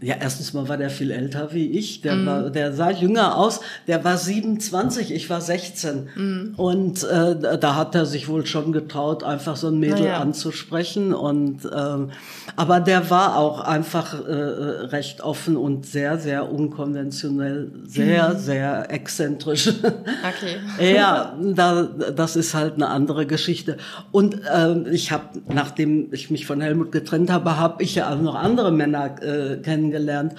ja, 0.00 0.14
erstens 0.20 0.52
mal 0.52 0.68
war 0.68 0.76
der 0.76 0.90
viel 0.90 1.10
älter 1.10 1.52
wie 1.52 1.66
ich. 1.72 2.02
Der, 2.02 2.14
mm. 2.14 2.26
war, 2.26 2.50
der 2.50 2.72
sah 2.72 2.90
jünger 2.90 3.36
aus. 3.36 3.60
Der 3.88 4.04
war 4.04 4.16
27, 4.16 5.12
ich 5.12 5.28
war 5.28 5.40
16. 5.40 6.08
Mm. 6.14 6.54
Und 6.56 7.02
äh, 7.02 7.58
da 7.58 7.74
hat 7.74 7.96
er 7.96 8.06
sich 8.06 8.28
wohl 8.28 8.46
schon 8.46 8.70
getraut, 8.70 9.24
einfach 9.24 9.56
so 9.56 9.68
ein 9.68 9.80
Mädel 9.80 10.04
ja. 10.04 10.20
anzusprechen. 10.20 11.12
Und 11.12 11.68
ähm, 11.74 12.10
aber 12.54 12.78
der 12.78 13.10
war 13.10 13.36
auch 13.36 13.60
einfach 13.60 14.24
äh, 14.24 14.32
recht 14.32 15.20
offen 15.20 15.56
und 15.56 15.84
sehr, 15.84 16.18
sehr 16.18 16.48
unkonventionell, 16.52 17.72
sehr, 17.84 18.34
mm. 18.34 18.38
sehr 18.38 18.92
exzentrisch. 18.92 19.68
Okay. 19.68 20.94
ja, 20.94 21.36
da, 21.42 21.82
das 21.82 22.36
ist 22.36 22.54
halt 22.54 22.74
eine 22.74 22.86
andere 22.88 23.26
Geschichte. 23.26 23.78
Und 24.12 24.42
äh, 24.44 24.88
ich 24.90 25.10
habe, 25.10 25.40
nachdem 25.52 26.12
ich 26.12 26.30
mich 26.30 26.46
von 26.46 26.60
Helmut 26.60 26.92
getrennt 26.92 27.32
habe, 27.32 27.56
habe 27.56 27.82
ich 27.82 27.96
ja 27.96 28.12
auch 28.12 28.20
noch 28.20 28.36
andere 28.36 28.70
Männer 28.70 29.16
äh, 29.20 29.56
kennengelernt 29.56 29.87
kennengelernt. 29.90 30.34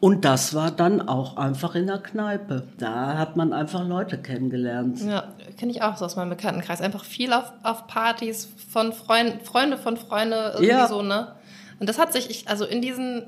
Und 0.00 0.24
das 0.24 0.54
war 0.54 0.70
dann 0.70 1.08
auch 1.08 1.36
einfach 1.36 1.74
in 1.74 1.88
der 1.88 1.98
Kneipe. 1.98 2.68
Da 2.78 3.18
hat 3.18 3.36
man 3.36 3.52
einfach 3.52 3.86
Leute 3.86 4.16
kennengelernt. 4.16 5.00
Ja, 5.00 5.24
kenne 5.58 5.72
ich 5.72 5.82
auch 5.82 5.96
so 5.96 6.04
aus 6.04 6.14
meinem 6.14 6.30
Bekanntenkreis. 6.30 6.80
Einfach 6.80 7.04
viel 7.04 7.32
auf, 7.32 7.52
auf 7.64 7.88
Partys 7.88 8.48
von 8.70 8.92
Freund, 8.92 9.42
Freunde 9.42 9.76
von 9.76 9.96
Freunde, 9.96 10.52
irgendwie 10.54 10.68
ja. 10.68 10.86
so, 10.86 11.02
ne? 11.02 11.34
Und 11.80 11.88
das 11.88 11.98
hat 11.98 12.12
sich, 12.12 12.30
ich, 12.30 12.48
also 12.48 12.64
in 12.64 12.80
diesen 12.80 13.24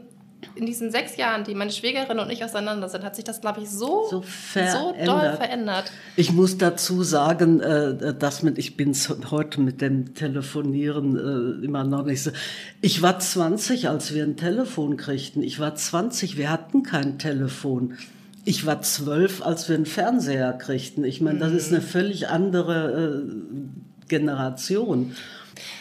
in 0.54 0.66
diesen 0.66 0.90
sechs 0.90 1.16
Jahren, 1.16 1.44
die 1.44 1.54
meine 1.54 1.70
Schwägerin 1.70 2.18
und 2.18 2.30
ich 2.30 2.44
auseinander 2.44 2.88
sind, 2.88 3.04
hat 3.04 3.16
sich 3.16 3.25
das, 3.25 3.40
glaube 3.40 3.61
ich, 3.61 3.70
so, 3.70 4.06
so, 4.11 4.23
so 4.54 4.94
doll 5.04 5.37
verändert. 5.37 5.92
Ich 6.16 6.32
muss 6.32 6.59
dazu 6.59 7.02
sagen, 7.02 7.61
äh, 7.61 8.14
dass 8.14 8.42
mit, 8.42 8.59
ich 8.59 8.76
bin 8.76 8.94
heute 9.30 9.61
mit 9.61 9.80
dem 9.80 10.14
Telefonieren 10.14 11.16
äh, 11.16 11.64
immer 11.64 11.85
noch 11.85 12.04
nicht 12.04 12.23
so. 12.23 12.30
Ich 12.80 13.02
war 13.02 13.18
20, 13.18 13.88
als 13.88 14.14
wir 14.14 14.25
ein 14.25 14.37
Telefon 14.37 14.97
kriegten. 14.97 15.42
Ich 15.42 15.59
war 15.59 15.75
20, 15.75 16.37
wir 16.37 16.50
hatten 16.50 16.82
kein 16.82 17.18
Telefon. 17.18 17.97
Ich 18.44 18.66
war 18.66 18.82
zwölf, 18.82 19.42
als 19.42 19.68
wir 19.68 19.76
einen 19.76 19.87
Fernseher 19.87 20.52
kriegten. 20.54 21.04
Ich 21.04 21.20
meine, 21.20 21.38
das 21.38 21.52
ist 21.52 21.68
eine 21.68 21.80
mhm. 21.80 21.87
völlig 21.87 22.28
andere 22.28 23.25
äh, 23.26 24.09
Generation. 24.09 25.14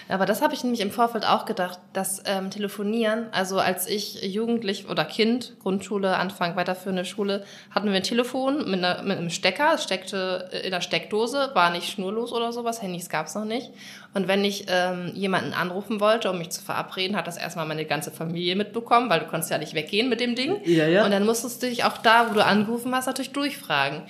Aber 0.08 0.26
das 0.26 0.42
habe 0.42 0.54
ich 0.54 0.64
nämlich 0.64 0.82
im 0.82 0.92
Vorfeld 0.92 1.26
auch 1.26 1.46
gedacht, 1.46 1.80
dass 1.94 2.24
ähm, 2.26 2.50
Telefonieren, 2.50 3.28
also 3.32 3.60
als 3.60 3.88
ich 3.88 4.22
jugendlich 4.24 4.90
oder 4.90 5.06
Kind, 5.06 5.56
Grundschule, 5.62 6.18
Anfang 6.18 6.56
weiterführende 6.56 7.06
Schule, 7.06 7.44
hatten 7.72 7.90
wir 7.90 7.96
ein 7.96 8.04
Telefon 8.04 8.70
mit, 8.70 8.84
einer, 8.84 9.04
mit 9.04 9.18
einem 9.18 9.30
Stecker, 9.30 9.74
es 9.76 9.84
steckte 9.84 10.50
in 10.64 10.72
der 10.72 10.82
Steckdose, 10.82 11.52
war 11.54 11.72
nicht 11.72 11.90
schnurlos 11.90 12.32
oder 12.32 12.52
sowas, 12.52 12.82
Handys 12.82 13.10
gab 13.10 13.28
es 13.28 13.36
noch 13.36 13.46
nicht. 13.46 13.72
Und 14.14 14.28
wenn 14.28 14.44
ich 14.44 14.66
ähm, 14.70 15.12
jemanden 15.14 15.54
anrufen 15.54 16.00
wollte, 16.00 16.32
um 16.32 16.38
mich 16.40 16.50
zu 16.50 16.64
verabreden, 16.64 17.16
hat 17.16 17.28
das 17.28 17.38
erstmal 17.38 17.68
meine 17.68 17.86
ganze 17.86 18.12
Familie 18.12 18.56
mitbekommen, 18.56 19.10
weil 19.10 19.20
du 19.20 19.28
konntest 19.28 19.52
ja 19.52 19.58
nicht 19.58 19.76
weggehen 19.76 20.10
mit 20.10 20.20
dem 20.20 20.36
Ding. 20.36 20.58
Ja, 20.66 20.88
ja. 20.88 21.06
Und 21.06 21.12
dann 21.12 21.26
musstest 21.26 21.62
du 21.62 21.68
dich 21.68 21.84
auch 21.84 21.98
da, 21.98 22.30
wo 22.30 22.34
du 22.34 22.44
angerufen 22.44 22.94
hast, 22.96 23.06
natürlich 23.06 23.32
durchfragen. 23.32 24.04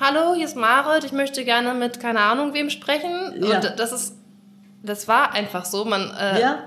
Hallo, 0.00 0.34
hier 0.34 0.44
ist 0.44 0.56
Marit, 0.56 1.02
ich 1.04 1.12
möchte 1.12 1.44
gerne 1.44 1.74
mit 1.74 1.98
keine 1.98 2.20
Ahnung 2.20 2.54
wem 2.54 2.70
sprechen. 2.70 3.42
Ja. 3.42 3.56
Und 3.56 3.74
das 3.78 3.90
ist 3.90 4.17
das 4.82 5.08
war 5.08 5.32
einfach 5.32 5.64
so. 5.64 5.84
Man, 5.84 6.10
äh, 6.18 6.40
ja. 6.40 6.66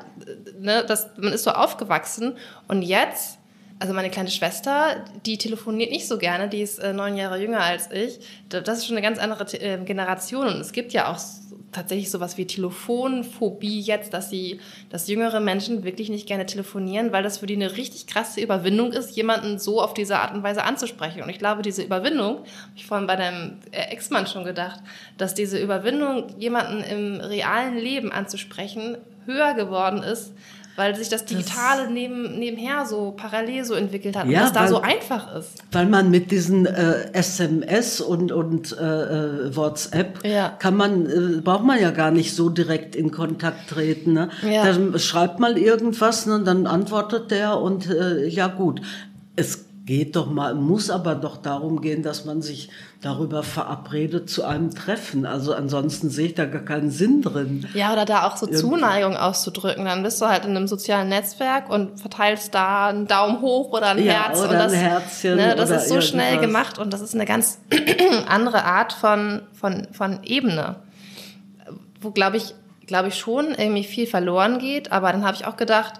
ne, 0.59 0.83
das, 0.85 1.09
man 1.17 1.33
ist 1.33 1.43
so 1.43 1.51
aufgewachsen 1.51 2.37
und 2.67 2.81
jetzt, 2.81 3.37
also 3.79 3.93
meine 3.93 4.09
kleine 4.09 4.29
Schwester, 4.29 5.03
die 5.25 5.37
telefoniert 5.37 5.91
nicht 5.91 6.07
so 6.07 6.17
gerne, 6.17 6.49
die 6.49 6.61
ist 6.61 6.79
äh, 6.79 6.93
neun 6.93 7.17
Jahre 7.17 7.39
jünger 7.39 7.61
als 7.61 7.91
ich. 7.91 8.19
Das 8.49 8.77
ist 8.77 8.85
schon 8.85 8.97
eine 8.97 9.05
ganz 9.05 9.19
andere 9.19 9.43
äh, 9.57 9.77
Generation 9.83 10.47
und 10.47 10.59
es 10.59 10.71
gibt 10.71 10.93
ja 10.93 11.11
auch 11.11 11.19
tatsächlich 11.71 12.11
sowas 12.11 12.37
wie 12.37 12.45
Telefonphobie 12.45 13.79
jetzt, 13.81 14.13
dass 14.13 14.29
sie, 14.29 14.59
dass 14.89 15.07
jüngere 15.07 15.39
Menschen 15.39 15.83
wirklich 15.83 16.09
nicht 16.09 16.27
gerne 16.27 16.45
telefonieren, 16.45 17.11
weil 17.11 17.23
das 17.23 17.39
für 17.39 17.45
die 17.45 17.55
eine 17.55 17.77
richtig 17.77 18.07
krasse 18.07 18.41
Überwindung 18.41 18.91
ist, 18.91 19.15
jemanden 19.15 19.59
so 19.59 19.81
auf 19.81 19.93
diese 19.93 20.17
Art 20.17 20.33
und 20.33 20.43
Weise 20.43 20.63
anzusprechen. 20.63 21.21
Und 21.23 21.29
ich 21.29 21.39
glaube, 21.39 21.61
diese 21.61 21.83
Überwindung, 21.83 22.37
habe 22.37 22.45
ich 22.75 22.85
vorhin 22.85 23.07
bei 23.07 23.15
deinem 23.15 23.59
äh, 23.71 23.91
Ex-Mann 23.91 24.27
schon 24.27 24.43
gedacht, 24.43 24.81
dass 25.17 25.33
diese 25.33 25.59
Überwindung, 25.59 26.27
jemanden 26.37 26.83
im 26.83 27.19
realen 27.19 27.77
Leben 27.77 28.11
anzusprechen, 28.11 28.97
höher 29.25 29.53
geworden 29.53 30.03
ist, 30.03 30.33
weil 30.75 30.95
sich 30.95 31.09
das 31.09 31.25
Digitale 31.25 31.83
das, 31.83 31.91
neben, 31.91 32.39
nebenher 32.39 32.85
so 32.85 33.11
parallel 33.11 33.65
so 33.65 33.73
entwickelt 33.73 34.15
hat 34.15 34.27
ja, 34.27 34.39
und 34.39 34.45
das 34.45 34.53
da 34.53 34.67
so 34.67 34.81
einfach 34.81 35.35
ist. 35.35 35.63
Weil 35.71 35.85
man 35.85 36.09
mit 36.09 36.31
diesen 36.31 36.65
äh, 36.65 37.11
SMS 37.13 38.01
und, 38.01 38.31
und 38.31 38.75
äh, 38.77 38.83
äh, 38.83 39.55
WhatsApp 39.55 40.25
ja. 40.25 40.49
kann 40.49 40.75
man, 40.75 41.05
äh, 41.05 41.41
braucht 41.41 41.63
man 41.63 41.79
ja 41.79 41.91
gar 41.91 42.11
nicht 42.11 42.35
so 42.35 42.49
direkt 42.49 42.95
in 42.95 43.11
Kontakt 43.11 43.69
treten. 43.69 44.13
Ne? 44.13 44.29
Ja. 44.41 44.65
Dann 44.65 44.97
schreibt 44.99 45.39
mal 45.39 45.57
irgendwas 45.57 46.25
ne, 46.25 46.35
und 46.35 46.45
dann 46.45 46.67
antwortet 46.67 47.31
der 47.31 47.59
und 47.59 47.89
äh, 47.89 48.27
ja 48.27 48.47
gut. 48.47 48.81
Es 49.35 49.65
geht 49.85 50.15
doch 50.15 50.29
mal, 50.29 50.53
muss 50.53 50.89
aber 50.89 51.15
doch 51.15 51.37
darum 51.37 51.81
gehen, 51.81 52.03
dass 52.03 52.25
man 52.25 52.41
sich 52.41 52.69
darüber 53.01 53.41
verabredet 53.41 54.29
zu 54.29 54.43
einem 54.43 54.75
Treffen. 54.75 55.25
Also 55.25 55.53
ansonsten 55.53 56.09
sehe 56.09 56.27
ich 56.27 56.35
da 56.35 56.45
gar 56.45 56.61
keinen 56.61 56.91
Sinn 56.91 57.21
drin. 57.23 57.67
Ja, 57.73 57.91
oder 57.91 58.05
da 58.05 58.27
auch 58.27 58.37
so 58.37 58.45
Irgendwie. 58.45 58.61
Zuneigung 58.61 59.17
auszudrücken. 59.17 59.85
Dann 59.85 60.03
bist 60.03 60.21
du 60.21 60.27
halt 60.27 60.45
in 60.45 60.55
einem 60.55 60.67
sozialen 60.67 61.09
Netzwerk 61.09 61.69
und 61.69 61.99
verteilst 61.99 62.53
da 62.53 62.89
einen 62.89 63.07
Daumen 63.07 63.41
hoch 63.41 63.71
oder 63.71 63.87
ein 63.87 64.03
ja, 64.03 64.13
Herz. 64.13 64.39
Oder 64.39 64.49
und 64.49 64.55
das, 64.55 64.73
ein 64.73 64.79
Herzchen. 64.79 65.35
Ne, 65.35 65.55
das 65.55 65.71
ist 65.71 65.87
so 65.87 65.95
irgendwas. 65.95 66.09
schnell 66.09 66.37
gemacht 66.37 66.77
und 66.77 66.93
das 66.93 67.01
ist 67.01 67.15
eine 67.15 67.25
ganz 67.25 67.59
andere 68.27 68.63
Art 68.63 68.93
von, 68.93 69.41
von, 69.53 69.87
von 69.91 70.19
Ebene. 70.23 70.75
Wo, 71.99 72.11
glaube 72.11 72.37
ich, 72.37 72.53
glaube 72.85 73.07
ich 73.07 73.15
schon 73.15 73.55
irgendwie 73.55 73.83
viel 73.83 74.05
verloren 74.05 74.59
geht. 74.59 74.91
Aber 74.91 75.11
dann 75.11 75.25
habe 75.25 75.35
ich 75.35 75.47
auch 75.47 75.57
gedacht, 75.57 75.93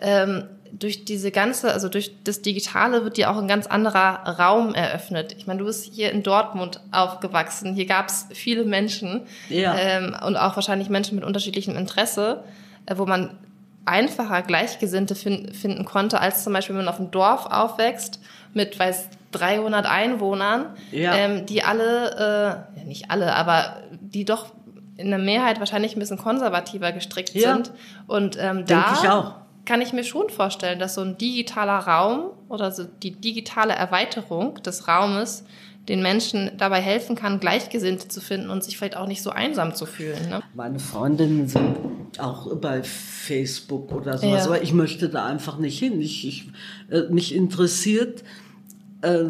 ähm, 0.00 0.48
durch 0.72 1.04
diese 1.04 1.30
ganze, 1.30 1.72
also 1.72 1.88
durch 1.88 2.12
das 2.24 2.42
Digitale 2.42 3.04
wird 3.04 3.16
dir 3.16 3.30
auch 3.30 3.38
ein 3.38 3.48
ganz 3.48 3.66
anderer 3.66 4.24
Raum 4.38 4.74
eröffnet. 4.74 5.34
Ich 5.38 5.46
meine, 5.46 5.58
du 5.60 5.64
bist 5.66 5.92
hier 5.92 6.10
in 6.12 6.22
Dortmund 6.22 6.80
aufgewachsen. 6.92 7.74
Hier 7.74 7.86
gab 7.86 8.08
es 8.08 8.26
viele 8.32 8.64
Menschen 8.64 9.22
ja. 9.48 9.74
ähm, 9.76 10.16
und 10.26 10.36
auch 10.36 10.56
wahrscheinlich 10.56 10.88
Menschen 10.88 11.16
mit 11.16 11.24
unterschiedlichem 11.24 11.76
Interesse, 11.76 12.44
äh, 12.86 12.96
wo 12.96 13.06
man 13.06 13.36
einfacher 13.84 14.42
Gleichgesinnte 14.42 15.14
fin 15.14 15.52
finden 15.52 15.84
konnte, 15.84 16.20
als 16.20 16.44
zum 16.44 16.52
Beispiel, 16.52 16.76
wenn 16.76 16.84
man 16.84 16.92
auf 16.92 17.00
einem 17.00 17.10
Dorf 17.10 17.46
aufwächst 17.46 18.20
mit, 18.54 18.78
weiß 18.78 19.08
300 19.32 19.86
Einwohnern, 19.86 20.66
ja. 20.92 21.14
ähm, 21.14 21.46
die 21.46 21.62
alle, 21.62 22.66
äh, 22.76 22.78
ja 22.80 22.84
nicht 22.84 23.10
alle, 23.10 23.34
aber 23.34 23.76
die 24.00 24.24
doch 24.24 24.52
in 24.96 25.10
der 25.10 25.18
Mehrheit 25.18 25.60
wahrscheinlich 25.60 25.96
ein 25.96 25.98
bisschen 25.98 26.18
konservativer 26.18 26.92
gestrickt 26.92 27.34
Ja. 27.34 27.54
sind. 27.54 27.72
Und 28.06 28.36
ähm, 28.38 28.66
Denk 28.66 28.68
da 28.68 28.98
ich 29.02 29.08
auch. 29.08 29.34
Kann 29.70 29.82
ich 29.82 29.92
mir 29.92 30.02
schon 30.02 30.30
vorstellen, 30.30 30.80
dass 30.80 30.96
so 30.96 31.00
ein 31.00 31.16
digitaler 31.16 31.78
Raum 31.78 32.32
oder 32.48 32.72
so 32.72 32.82
die 33.04 33.12
digitale 33.12 33.72
Erweiterung 33.72 34.60
des 34.64 34.88
Raumes 34.88 35.44
den 35.88 36.02
Menschen 36.02 36.50
dabei 36.58 36.80
helfen 36.80 37.14
kann, 37.14 37.38
Gleichgesinnte 37.38 38.08
zu 38.08 38.20
finden 38.20 38.50
und 38.50 38.64
sich 38.64 38.76
vielleicht 38.76 38.96
auch 38.96 39.06
nicht 39.06 39.22
so 39.22 39.30
einsam 39.30 39.76
zu 39.76 39.86
fühlen. 39.86 40.28
Ne? 40.28 40.42
Meine 40.54 40.80
Freundinnen 40.80 41.46
sind 41.46 41.76
auch 42.18 42.52
bei 42.56 42.82
Facebook 42.82 43.92
oder 43.92 44.18
sowas, 44.18 44.40
Ja. 44.40 44.44
aber 44.46 44.60
ich 44.60 44.72
möchte 44.72 45.08
da 45.08 45.24
einfach 45.24 45.56
nicht 45.58 45.78
hin. 45.78 46.00
Ich, 46.00 46.26
ich, 46.26 46.48
äh, 46.90 47.02
mich 47.02 47.32
interessiert 47.32 48.24
äh, 49.02 49.22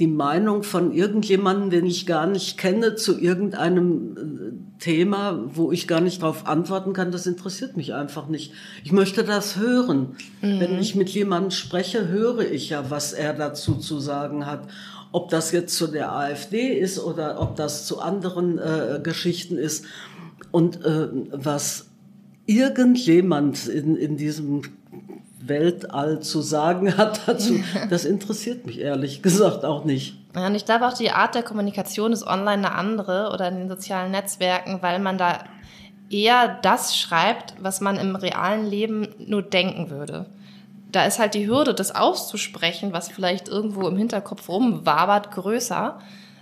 die 0.00 0.06
Meinung 0.06 0.62
von 0.62 0.90
irgendjemandem, 0.92 1.68
den 1.68 1.86
ich 1.86 2.06
gar 2.06 2.26
nicht 2.26 2.56
kenne, 2.56 2.94
zu 2.94 3.20
irgendeinem 3.20 4.16
äh, 4.16 4.43
Thema, 4.78 5.40
wo 5.54 5.72
ich 5.72 5.86
gar 5.86 6.00
nicht 6.00 6.22
darauf 6.22 6.46
antworten 6.46 6.92
kann, 6.92 7.12
das 7.12 7.26
interessiert 7.26 7.76
mich 7.76 7.94
einfach 7.94 8.28
nicht. 8.28 8.52
Ich 8.82 8.92
möchte 8.92 9.24
das 9.24 9.56
hören. 9.56 10.16
Wenn 10.40 10.78
ich 10.78 10.94
mit 10.94 11.08
jemandem 11.10 11.52
spreche, 11.52 12.08
höre 12.08 12.50
ich 12.50 12.70
ja, 12.70 12.90
was 12.90 13.12
er 13.12 13.34
dazu 13.34 13.76
zu 13.76 14.00
sagen 14.00 14.46
hat. 14.46 14.68
Ob 15.12 15.30
das 15.30 15.52
jetzt 15.52 15.76
zu 15.76 15.86
der 15.86 16.12
AfD 16.12 16.76
ist 16.76 16.98
oder 16.98 17.40
ob 17.40 17.56
das 17.56 17.86
zu 17.86 18.00
anderen 18.00 18.58
äh, 18.58 19.00
Geschichten 19.02 19.56
ist. 19.56 19.84
Und 20.50 20.84
äh, 20.84 21.08
was 21.30 21.86
irgendjemand 22.46 23.66
in, 23.68 23.96
in 23.96 24.16
diesem 24.16 24.62
Weltall 25.46 26.20
zu 26.20 26.40
sagen 26.40 26.96
hat 26.96 27.20
dazu, 27.26 27.62
das 27.90 28.04
interessiert 28.04 28.66
mich 28.66 28.80
ehrlich 28.80 29.22
gesagt 29.22 29.64
auch 29.64 29.84
nicht. 29.84 30.16
Ja, 30.34 30.46
und 30.46 30.54
ich 30.54 30.64
glaube 30.64 30.86
auch, 30.86 30.94
die 30.94 31.10
Art 31.10 31.34
der 31.34 31.42
Kommunikation 31.42 32.12
ist 32.12 32.26
online 32.26 32.66
eine 32.66 32.72
andere 32.72 33.30
oder 33.32 33.48
in 33.48 33.56
den 33.56 33.68
sozialen 33.68 34.10
Netzwerken, 34.10 34.78
weil 34.82 34.98
man 34.98 35.18
da 35.18 35.44
eher 36.10 36.58
das 36.62 36.96
schreibt, 36.96 37.54
was 37.60 37.80
man 37.80 37.96
im 37.96 38.16
realen 38.16 38.66
Leben 38.66 39.08
nur 39.18 39.42
denken 39.42 39.90
würde. 39.90 40.26
Da 40.90 41.06
ist 41.06 41.18
halt 41.18 41.34
die 41.34 41.48
Hürde, 41.48 41.74
das 41.74 41.94
auszusprechen, 41.94 42.92
was 42.92 43.08
vielleicht 43.08 43.48
irgendwo 43.48 43.88
im 43.88 43.96
Hinterkopf 43.96 44.48
rumwabert, 44.48 45.32
größer, 45.32 45.98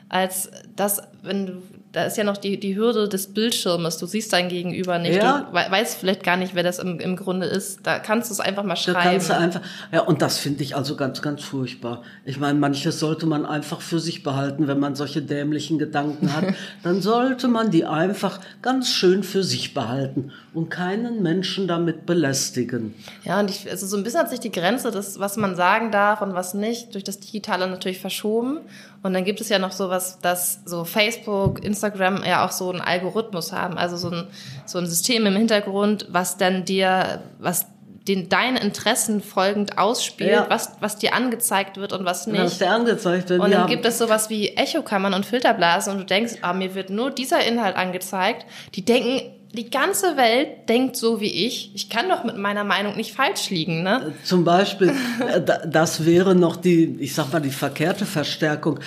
als 0.09 0.51
das, 0.77 1.03
wenn 1.23 1.47
du, 1.47 1.63
da 1.93 2.05
ist 2.05 2.17
ja 2.17 2.25
noch 2.25 2.39
die, 2.39 2.59
die 2.59 2.75
Hürde 2.75 3.07
des 3.07 3.35
Bildschirmes. 3.35 3.99
Du 3.99 4.07
siehst 4.07 4.33
dein 4.33 4.49
Gegenüber 4.49 4.99
nicht. 4.99 5.17
Ja. 5.17 5.41
Du 5.51 5.53
we 5.53 5.71
weißt 5.71 5.99
vielleicht 5.99 6.25
gar 6.25 6.39
nicht, 6.39 6.55
wer 6.55 6.63
das 6.63 6.79
im, 6.79 6.99
im 6.99 7.17
Grunde 7.17 7.47
ist. 7.47 7.81
Da 7.87 7.99
kannst 7.99 8.31
du 8.31 8.33
es 8.35 8.41
einfach 8.41 8.63
mal 8.63 8.75
Da 8.75 8.81
schreiben. 8.81 9.11
kannst 9.11 9.29
du 9.29 9.37
einfach, 9.37 9.61
ja, 9.93 10.01
und 10.01 10.23
das 10.23 10.39
finde 10.39 10.63
ich 10.63 10.75
also 10.75 10.97
ganz, 10.97 11.21
ganz 11.21 11.43
furchtbar. 11.43 12.03
Ich 12.25 12.39
meine, 12.39 12.59
manches 12.59 12.99
sollte 12.99 13.27
man 13.27 13.45
einfach 13.45 13.83
für 13.83 14.01
sich 14.01 14.23
behalten, 14.23 14.69
wenn 14.69 14.81
man 14.81 14.95
solche 14.95 15.21
dämlichen 15.21 15.79
Gedanken 15.79 16.35
hat. 16.35 16.55
Dann 16.83 17.03
sollte 17.03 17.47
man 17.49 17.71
die 17.71 17.85
einfach 17.85 18.41
ganz 18.63 18.89
schön 18.89 19.23
für 19.23 19.45
sich 19.45 19.75
behalten 19.75 20.33
und 20.55 20.69
keinen 20.71 21.23
Menschen 21.23 21.67
damit 21.67 22.05
belästigen. 22.05 22.95
Ja, 23.25 23.41
und 23.41 23.51
ich, 23.51 23.71
also 23.71 23.87
so 23.87 23.97
ein 23.97 24.03
bisschen 24.05 24.21
hat 24.21 24.31
sich 24.31 24.41
die 24.41 24.53
Grenze, 24.53 24.91
des, 24.91 25.19
was 25.19 25.37
man 25.37 25.57
sagen 25.57 25.91
darf 25.91 26.21
und 26.21 26.35
was 26.35 26.53
nicht, 26.55 26.95
durch 26.95 27.05
das 27.05 27.19
Digitale 27.21 27.67
natürlich 27.69 28.01
verschoben. 28.01 28.59
Und 29.03 29.15
dann 29.15 29.25
gibt 29.25 29.41
es 29.41 29.49
ja 29.49 29.59
noch 29.59 29.73
sowas, 29.73 30.19
dass 30.21 30.61
so 30.65 30.85
Facebook, 30.85 31.65
Instagram 31.65 32.23
ja 32.25 32.45
auch 32.47 32.53
so 32.53 32.71
einen 32.71 32.81
Algorithmus 32.81 33.53
haben, 33.53 33.79
also 33.79 33.97
so 33.97 34.11
ein, 34.11 34.27
so 34.67 34.79
ein 34.79 34.87
System 34.87 35.25
im 35.27 35.37
Hintergrund, 35.37 36.07
was 36.11 36.37
dann 36.37 36.65
dir, 36.65 37.23
was 37.39 37.67
den 38.09 38.29
deinen 38.29 38.57
Interessen 38.57 39.23
folgend 39.23 39.79
ausspielt, 39.79 40.33
Ja. 40.33 40.47
was, 40.49 40.73
was 40.81 40.99
dir 40.99 41.15
angezeigt 41.15 41.77
wird 41.77 41.93
und 41.93 42.05
was 42.05 42.27
nicht. 42.27 42.43
Was 42.43 42.59
der 42.59 42.73
angezeigt 42.73 43.31
wird. 43.31 43.41
Und 43.41 43.53
dann 43.53 43.69
gibt 43.69 43.87
es 43.87 43.99
sowas 43.99 44.29
wie 44.29 44.49
Echokammern 44.49 45.15
und 45.15 45.25
Filterblasen 45.25 45.93
und 45.93 45.99
du 46.01 46.05
denkst, 46.05 46.35
ah, 46.43 46.53
mir 46.53 46.75
wird 46.75 46.91
nur 46.91 47.11
dieser 47.13 47.45
Inhalt 47.47 47.77
angezeigt. 47.77 48.45
Die 48.75 48.85
denken, 48.85 49.23
die 49.55 49.69
ganze 49.71 50.17
Welt 50.17 50.69
denkt 50.69 50.97
so 50.97 51.21
wie 51.21 51.47
ich. 51.47 51.73
Ich 51.75 51.91
kann 51.91 52.09
doch 52.09 52.25
mit 52.25 52.39
meiner 52.39 52.65
Meinung 52.65 52.97
nicht 52.97 53.13
falsch 53.15 53.51
liegen, 53.51 53.83
ne? 53.83 54.13
Zum 54.25 54.45
Beispiel, 54.45 54.89
äh, 55.29 55.41
da- 55.43 55.67
das 55.67 56.07
wäre 56.07 56.35
noch 56.35 56.57
die, 56.57 56.97
ich 57.01 57.15
sag 57.15 57.33
mal, 57.33 57.41
die 57.41 57.51
verkehrte 57.51 58.07
Verstärkung. 58.07 58.81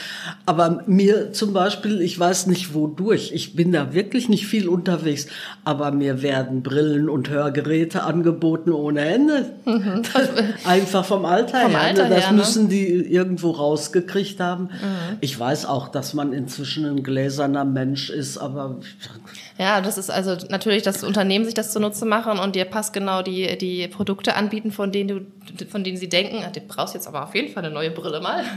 Aber 0.48 0.84
mir 0.88 1.32
zum 1.34 1.54
Beispiel, 1.54 2.02
ich 2.02 2.20
weiß 2.20 2.48
nicht 2.48 2.74
wodurch, 2.74 3.32
ich 3.34 3.56
bin 3.56 3.72
da 3.72 3.94
wirklich 3.94 4.28
nicht 4.28 4.48
viel 4.48 4.68
unterwegs, 4.68 5.28
aber 5.64 5.92
mir 5.92 6.22
werden 6.24 6.64
Brillen 6.64 7.10
und 7.10 7.30
Hörgeräte 7.30 8.04
angeboten 8.04 8.72
ohne 8.72 9.02
Ende. 9.02 9.52
Einfach 10.66 11.06
vom 11.06 11.26
Alter 11.26 11.62
Vom 11.62 11.72
her. 11.72 11.82
Alter 11.82 12.04
ne? 12.10 12.16
Das 12.16 12.24
her, 12.26 12.32
ne? 12.32 12.38
müssen 12.38 12.70
die 12.70 12.88
irgendwo 12.88 13.52
rausgekriegt 13.52 14.40
haben. 14.40 14.70
Ich 15.22 15.40
weiß 15.40 15.66
auch, 15.68 15.90
dass 15.90 16.14
man 16.14 16.34
inzwischen 16.34 16.86
ein 16.86 17.04
gläserner 17.04 17.66
Mensch 17.66 18.10
ist, 18.10 18.38
aber 18.38 18.78
Ja, 19.58 19.80
das 19.80 19.98
ist 19.98 20.10
also 20.10 20.36
natürlich, 20.50 20.84
dass 20.84 21.02
Unternehmen 21.04 21.46
sich 21.46 21.54
das 21.54 21.72
zunutze 21.72 22.06
machen 22.06 22.40
und 22.40 22.58
dir 22.58 22.66
passgenau 22.66 23.22
die, 23.22 23.58
die 23.58 23.88
Produkte 23.88 24.36
anbieten, 24.36 24.72
von 24.72 24.92
denen 24.92 25.08
du, 25.08 25.66
von 25.66 25.86
denen 25.86 25.96
sie 25.96 26.10
denken, 26.10 26.44
ah, 26.46 26.50
du 26.50 26.60
brauchst 26.60 26.94
jetzt 26.94 27.08
aber 27.08 27.24
auf 27.24 27.34
jeden 27.36 27.54
Fall 27.54 27.64
eine 27.64 27.74
neue 27.74 27.92
Brille 27.92 28.22
mal. 28.22 28.44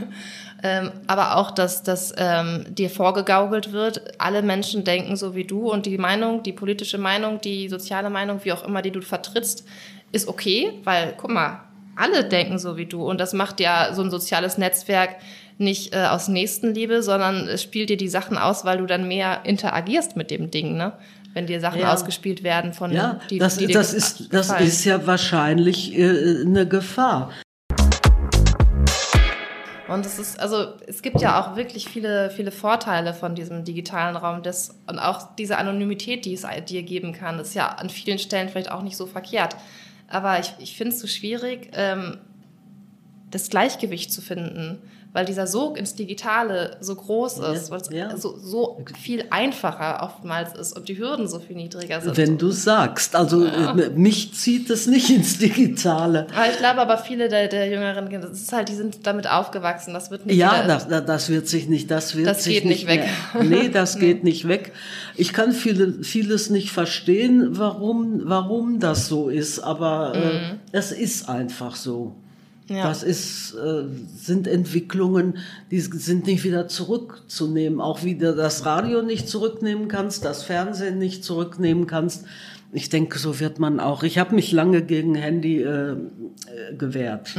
Ähm, 0.61 0.91
aber 1.07 1.37
auch, 1.37 1.51
dass, 1.51 1.83
dass 1.83 2.13
ähm, 2.17 2.65
dir 2.67 2.89
vorgegaukelt 2.89 3.71
wird, 3.71 4.19
alle 4.19 4.41
Menschen 4.41 4.83
denken 4.83 5.15
so 5.15 5.33
wie 5.33 5.45
du 5.45 5.71
und 5.71 5.85
die 5.85 5.97
Meinung, 5.97 6.43
die 6.43 6.51
politische 6.51 6.97
Meinung, 6.97 7.39
die 7.39 7.69
soziale 7.69 8.09
Meinung, 8.09 8.41
wie 8.43 8.51
auch 8.51 8.67
immer, 8.67 8.81
die 8.81 8.91
du 8.91 8.99
vertrittst, 8.99 9.65
ist 10.11 10.27
okay, 10.27 10.73
weil, 10.83 11.13
guck 11.15 11.31
mal, 11.31 11.61
alle 11.95 12.25
denken 12.25 12.59
so 12.59 12.75
wie 12.75 12.87
du 12.87 13.09
und 13.09 13.21
das 13.21 13.31
macht 13.31 13.61
ja 13.61 13.93
so 13.93 14.01
ein 14.01 14.11
soziales 14.11 14.57
Netzwerk 14.57 15.15
nicht 15.59 15.93
äh, 15.93 16.05
aus 16.05 16.27
Nächstenliebe, 16.27 17.03
sondern 17.03 17.47
es 17.47 17.61
spielt 17.61 17.89
dir 17.89 17.97
die 17.97 18.07
Sachen 18.07 18.37
aus, 18.37 18.65
weil 18.65 18.77
du 18.77 18.85
dann 18.85 19.07
mehr 19.07 19.41
interagierst 19.43 20.15
mit 20.15 20.31
dem 20.31 20.51
Ding, 20.51 20.77
ne? 20.77 20.93
Wenn 21.33 21.45
dir 21.45 21.59
Sachen 21.59 21.81
Ja. 21.81 21.93
ausgespielt 21.93 22.43
werden 22.43 22.73
von 22.73 22.91
ja, 22.91 23.19
die, 23.29 23.37
das, 23.37 23.57
die 23.57 23.67
dir 23.67 23.73
das, 23.73 23.93
ist, 23.93 24.33
das 24.33 24.49
ist 24.61 24.83
ja 24.85 25.05
wahrscheinlich 25.05 25.95
äh, 25.97 26.41
eine 26.43 26.67
Gefahr. 26.67 27.31
Und 29.87 30.05
es 30.05 30.19
ist, 30.19 30.39
also 30.39 30.73
es 30.87 31.01
gibt 31.01 31.19
ja 31.19 31.41
auch 31.41 31.55
wirklich 31.55 31.89
viele, 31.89 32.29
viele 32.29 32.51
Vorteile 32.51 33.13
von 33.13 33.33
diesem 33.35 33.63
digitalen 33.63 34.15
Raum. 34.15 34.43
Das, 34.43 34.79
und 34.87 34.99
auch 34.99 35.35
diese 35.35 35.57
Anonymität, 35.57 36.25
die 36.25 36.33
es 36.33 36.45
dir 36.67 36.83
geben 36.83 37.11
kann, 37.11 37.39
ist 37.39 37.55
ja 37.55 37.67
an 37.69 37.89
vielen 37.89 38.19
Stellen 38.19 38.49
vielleicht 38.49 38.71
auch 38.71 38.83
nicht 38.83 38.97
so 38.97 39.07
verkehrt. 39.07 39.55
Aber 40.07 40.39
ich, 40.39 40.53
ich 40.59 40.77
finde 40.77 40.93
es 40.93 41.01
so 41.01 41.07
schwierig, 41.07 41.71
ähm, 41.73 42.17
das 43.31 43.49
Gleichgewicht 43.49 44.11
zu 44.11 44.21
finden, 44.21 44.79
weil 45.11 45.25
dieser 45.25 45.47
Sog 45.47 45.75
ins 45.79 45.95
Digitale 45.95 46.77
so 46.81 46.93
groß 46.93 47.39
Ja, 47.39 47.51
ist, 47.53 47.71
weil 47.71 47.81
es 47.81 47.89
ja. 47.89 48.15
so, 48.15 48.37
so 48.37 48.79
viel 49.01 49.25
einfacher 49.31 50.03
oftmals 50.03 50.53
ist 50.55 50.77
und 50.77 50.87
die 50.87 50.99
Hürden 50.99 51.27
so 51.27 51.39
viel 51.39 51.55
niedriger 51.55 51.99
sind. 51.99 52.15
Wenn 52.15 52.37
du 52.37 52.51
sagst, 52.51 53.15
also 53.15 53.43
äh, 53.43 53.89
mich 53.95 54.35
zieht 54.35 54.69
es 54.69 54.85
nicht 54.85 55.09
ins 55.09 55.39
Digitale. 55.39 56.27
aber 56.35 56.51
ich 56.51 56.57
glaube 56.57 56.81
aber 56.81 56.99
viele 56.99 57.27
der, 57.27 57.47
der 57.47 57.69
jüngeren 57.69 58.07
Kinder, 58.09 58.29
das 58.29 58.39
ist 58.39 58.53
halt, 58.53 58.69
die 58.69 58.75
sind 58.75 59.07
damit 59.07 59.27
aufgewachsen. 59.27 59.95
Das 59.95 60.11
wird 60.11 60.27
nicht 60.27 60.37
Ja, 60.37 60.65
das, 60.67 60.87
das- 60.87 61.29
wird 61.29 61.47
sich 61.47 61.67
nicht, 61.67 61.89
das 61.89 62.15
wird 62.15 62.27
Das 62.27 62.43
sich 62.43 62.55
geht 62.55 62.65
nicht 62.65 62.85
weg. 62.87 63.07
Mehr, 63.33 63.43
nee, 63.43 63.69
das 63.69 63.95
geht 63.99 64.23
nicht 64.23 64.47
weg. 64.47 64.73
Ich 65.15 65.33
kann 65.33 65.53
viele, 65.53 66.03
vieles 66.03 66.51
nicht 66.51 66.69
verstehen, 66.71 67.57
warum, 67.57 68.21
warum 68.25 68.79
das 68.79 69.07
so 69.07 69.29
ist, 69.29 69.59
aber 69.59 70.13
äh, 70.15 70.39
es 70.71 70.91
ist 70.91 71.27
einfach 71.29 71.75
so. 71.75 72.15
Mhm. 72.69 72.75
Ja. 72.75 72.87
Das 72.87 73.03
ist, 73.03 73.53
äh, 73.53 73.83
sind 74.15 74.47
Entwicklungen, 74.47 75.37
die 75.71 75.81
sind 75.81 76.27
nicht 76.27 76.43
wieder 76.43 76.67
zurückzunehmen. 76.67 77.81
Auch 77.81 78.03
wie 78.03 78.15
du 78.15 78.35
das 78.35 78.65
Radio 78.65 79.01
nicht 79.01 79.27
zurücknehmen 79.27 79.87
kannst, 79.87 80.25
das 80.25 80.43
Fernsehen 80.43 80.97
nicht 80.97 81.23
zurücknehmen 81.23 81.87
kannst. 81.87 82.25
Ich 82.71 82.89
denke, 82.89 83.17
so 83.17 83.39
wird 83.39 83.59
man 83.59 83.79
auch. 83.79 84.03
Ich 84.03 84.19
habe 84.19 84.35
mich 84.35 84.51
lange 84.51 84.83
gegen 84.83 85.15
Handy 85.15 85.61
äh, 85.61 85.91
äh, 85.91 85.95
gewehrt. 86.77 87.35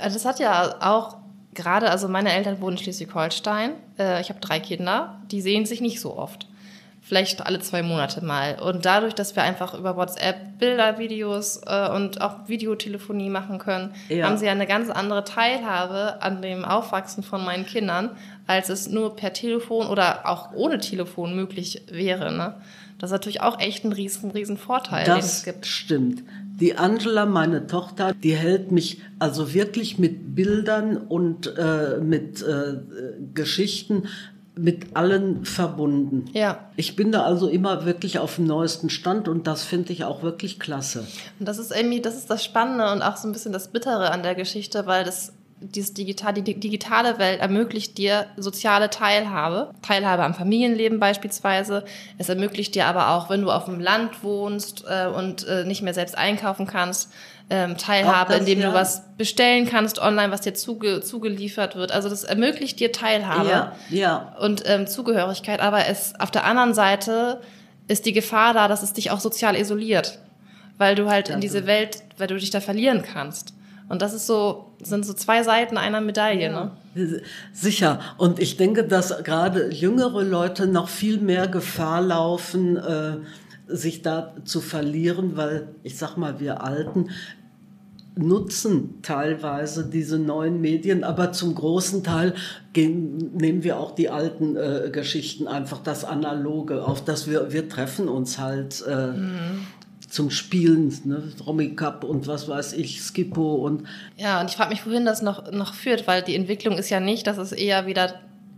Also 0.00 0.14
das 0.14 0.24
hat 0.24 0.38
ja 0.38 0.76
auch 0.80 1.16
gerade, 1.54 1.90
also 1.90 2.08
meine 2.08 2.32
Eltern 2.32 2.60
wohnen 2.60 2.76
in 2.76 2.82
Schleswig-Holstein. 2.82 3.72
Äh, 3.98 4.20
ich 4.20 4.28
habe 4.28 4.38
drei 4.40 4.60
Kinder, 4.60 5.20
die 5.30 5.40
sehen 5.40 5.66
sich 5.66 5.80
nicht 5.80 6.00
so 6.00 6.16
oft. 6.16 6.47
Vielleicht 7.08 7.46
alle 7.46 7.58
zwei 7.60 7.82
Monate 7.82 8.22
mal. 8.22 8.58
Und 8.60 8.84
dadurch, 8.84 9.14
dass 9.14 9.34
wir 9.34 9.42
einfach 9.42 9.72
über 9.72 9.96
WhatsApp 9.96 10.58
Bilder, 10.58 10.98
Videos 10.98 11.62
äh, 11.66 11.88
und 11.90 12.20
auch 12.20 12.48
Videotelefonie 12.48 13.30
machen 13.30 13.58
können, 13.58 13.94
Ja. 14.10 14.26
haben 14.26 14.36
sie 14.36 14.44
ja 14.44 14.52
eine 14.52 14.66
ganz 14.66 14.90
andere 14.90 15.24
Teilhabe 15.24 16.20
an 16.20 16.42
dem 16.42 16.66
Aufwachsen 16.66 17.22
von 17.22 17.42
meinen 17.46 17.64
Kindern, 17.64 18.10
als 18.46 18.68
es 18.68 18.90
nur 18.90 19.16
per 19.16 19.32
Telefon 19.32 19.86
oder 19.86 20.28
auch 20.28 20.52
ohne 20.52 20.80
Telefon 20.80 21.34
möglich 21.34 21.80
wäre. 21.90 22.30
Ne? 22.30 22.54
Das 22.98 23.08
ist 23.08 23.12
natürlich 23.12 23.40
auch 23.40 23.58
echt 23.58 23.84
ein 23.86 23.92
riesen, 23.92 24.30
riesen 24.32 24.58
Vorteil, 24.58 25.04
den 25.06 25.14
es 25.16 25.36
Das 25.36 25.44
gibt. 25.44 25.64
stimmt. 25.64 26.22
Die 26.60 26.76
Angela, 26.76 27.24
meine 27.24 27.66
Tochter, 27.68 28.12
die 28.12 28.34
hält 28.34 28.70
mich 28.70 29.00
also 29.18 29.54
wirklich 29.54 29.98
mit 29.98 30.34
Bildern 30.34 30.96
und 30.98 31.56
äh, 31.56 31.98
mit 32.02 32.42
äh, 32.42 32.74
Geschichten 33.32 34.08
mit 34.58 34.96
allen 34.96 35.44
verbunden. 35.44 36.26
Ja. 36.32 36.70
Ich 36.76 36.96
bin 36.96 37.12
da 37.12 37.22
also 37.22 37.48
immer 37.48 37.84
wirklich 37.84 38.18
auf 38.18 38.36
dem 38.36 38.46
neuesten 38.46 38.90
Stand 38.90 39.28
und 39.28 39.46
das 39.46 39.62
finde 39.62 39.92
ich 39.92 40.04
auch 40.04 40.22
wirklich 40.22 40.58
klasse. 40.58 41.06
Und 41.38 41.46
das 41.46 41.58
ist 41.58 41.70
irgendwie, 41.70 42.00
das 42.00 42.16
ist 42.16 42.30
das 42.30 42.44
Spannende 42.44 42.90
und 42.92 43.02
auch 43.02 43.16
so 43.16 43.28
ein 43.28 43.32
bisschen 43.32 43.52
das 43.52 43.68
Bittere 43.68 44.10
an 44.10 44.22
der 44.22 44.34
Geschichte, 44.34 44.86
weil 44.86 45.04
das 45.04 45.32
dieses 45.60 45.92
digital, 45.92 46.34
die 46.34 46.42
digitale 46.42 47.18
Welt 47.18 47.40
ermöglicht 47.40 47.98
dir 47.98 48.26
soziale 48.36 48.90
Teilhabe, 48.90 49.72
Teilhabe 49.82 50.22
am 50.22 50.34
Familienleben 50.34 51.00
beispielsweise. 51.00 51.84
Es 52.16 52.28
ermöglicht 52.28 52.74
dir 52.74 52.86
aber 52.86 53.10
auch, 53.10 53.28
wenn 53.28 53.42
du 53.42 53.50
auf 53.50 53.64
dem 53.64 53.80
Land 53.80 54.22
wohnst 54.22 54.84
äh, 54.88 55.06
und 55.06 55.46
äh, 55.46 55.64
nicht 55.64 55.82
mehr 55.82 55.94
selbst 55.94 56.16
einkaufen 56.16 56.66
kannst, 56.66 57.10
ähm, 57.50 57.76
Teilhabe, 57.76 58.32
das, 58.32 58.40
indem 58.40 58.60
ja. 58.60 58.68
du 58.68 58.74
was 58.74 59.02
bestellen 59.16 59.66
kannst 59.66 59.98
online, 59.98 60.30
was 60.30 60.42
dir 60.42 60.54
zuge 60.54 61.00
zugeliefert 61.00 61.76
wird. 61.76 61.92
Also 61.92 62.08
das 62.08 62.24
ermöglicht 62.24 62.78
dir 62.78 62.92
Teilhabe 62.92 63.48
ja, 63.48 63.72
ja. 63.90 64.36
und 64.40 64.62
ähm, 64.66 64.86
Zugehörigkeit. 64.86 65.60
Aber 65.60 65.86
es 65.86 66.14
auf 66.20 66.30
der 66.30 66.44
anderen 66.44 66.74
Seite 66.74 67.40
ist 67.88 68.06
die 68.06 68.12
Gefahr 68.12 68.54
da, 68.54 68.68
dass 68.68 68.82
es 68.82 68.92
dich 68.92 69.10
auch 69.10 69.20
sozial 69.20 69.56
isoliert, 69.56 70.18
weil 70.76 70.94
du 70.94 71.08
halt 71.10 71.30
in 71.30 71.40
diese 71.40 71.66
Welt, 71.66 72.02
weil 72.18 72.26
du 72.26 72.36
dich 72.36 72.50
da 72.50 72.60
verlieren 72.60 73.02
kannst. 73.02 73.54
Und 73.88 74.02
das 74.02 74.12
ist 74.12 74.26
so, 74.26 74.72
sind 74.82 75.06
so 75.06 75.14
zwei 75.14 75.42
Seiten 75.42 75.76
einer 75.76 76.00
Medaille. 76.00 76.50
Ja. 76.50 76.72
Ne? 76.94 77.22
Sicher. 77.52 78.00
Und 78.18 78.38
ich 78.38 78.56
denke, 78.56 78.84
dass 78.84 79.22
gerade 79.24 79.72
jüngere 79.72 80.22
Leute 80.22 80.66
noch 80.66 80.88
viel 80.88 81.18
mehr 81.18 81.48
Gefahr 81.48 82.02
laufen, 82.02 82.76
äh, 82.76 83.16
sich 83.66 84.02
da 84.02 84.34
zu 84.44 84.60
verlieren, 84.60 85.36
weil 85.36 85.68
ich 85.82 85.96
sag 85.96 86.16
mal, 86.16 86.40
wir 86.40 86.62
Alten 86.62 87.10
nutzen 88.18 89.00
teilweise 89.02 89.88
diese 89.88 90.18
neuen 90.18 90.60
Medien, 90.60 91.04
aber 91.04 91.32
zum 91.32 91.54
großen 91.54 92.02
Teil 92.02 92.34
gehen, 92.72 93.30
nehmen 93.36 93.62
wir 93.62 93.78
auch 93.78 93.94
die 93.94 94.10
alten 94.10 94.56
äh, 94.56 94.90
Geschichten, 94.92 95.46
einfach 95.46 95.78
das 95.78 96.04
Analoge, 96.04 96.84
auf 96.84 97.04
das 97.04 97.28
wir, 97.28 97.52
wir 97.52 97.68
treffen 97.68 98.08
uns 98.08 98.38
halt 98.38 98.84
äh, 98.88 99.12
mhm. 99.12 99.66
Zum 100.08 100.30
Spielen, 100.30 100.92
ne? 101.04 101.22
Romy 101.46 101.74
Cup 101.74 102.02
und 102.02 102.26
was 102.26 102.48
weiß 102.48 102.72
ich, 102.72 103.02
Skippo 103.02 103.56
und. 103.56 103.86
Ja, 104.16 104.40
und 104.40 104.50
ich 104.50 104.56
frage 104.56 104.70
mich, 104.70 104.86
wohin 104.86 105.04
das 105.04 105.22
noch, 105.22 105.52
noch 105.52 105.74
führt, 105.74 106.06
weil 106.06 106.22
die 106.22 106.34
Entwicklung 106.34 106.78
ist 106.78 106.90
ja 106.90 107.00
nicht, 107.00 107.26
dass 107.26 107.38
es 107.38 107.52
eher 107.52 107.86
wieder 107.86 108.14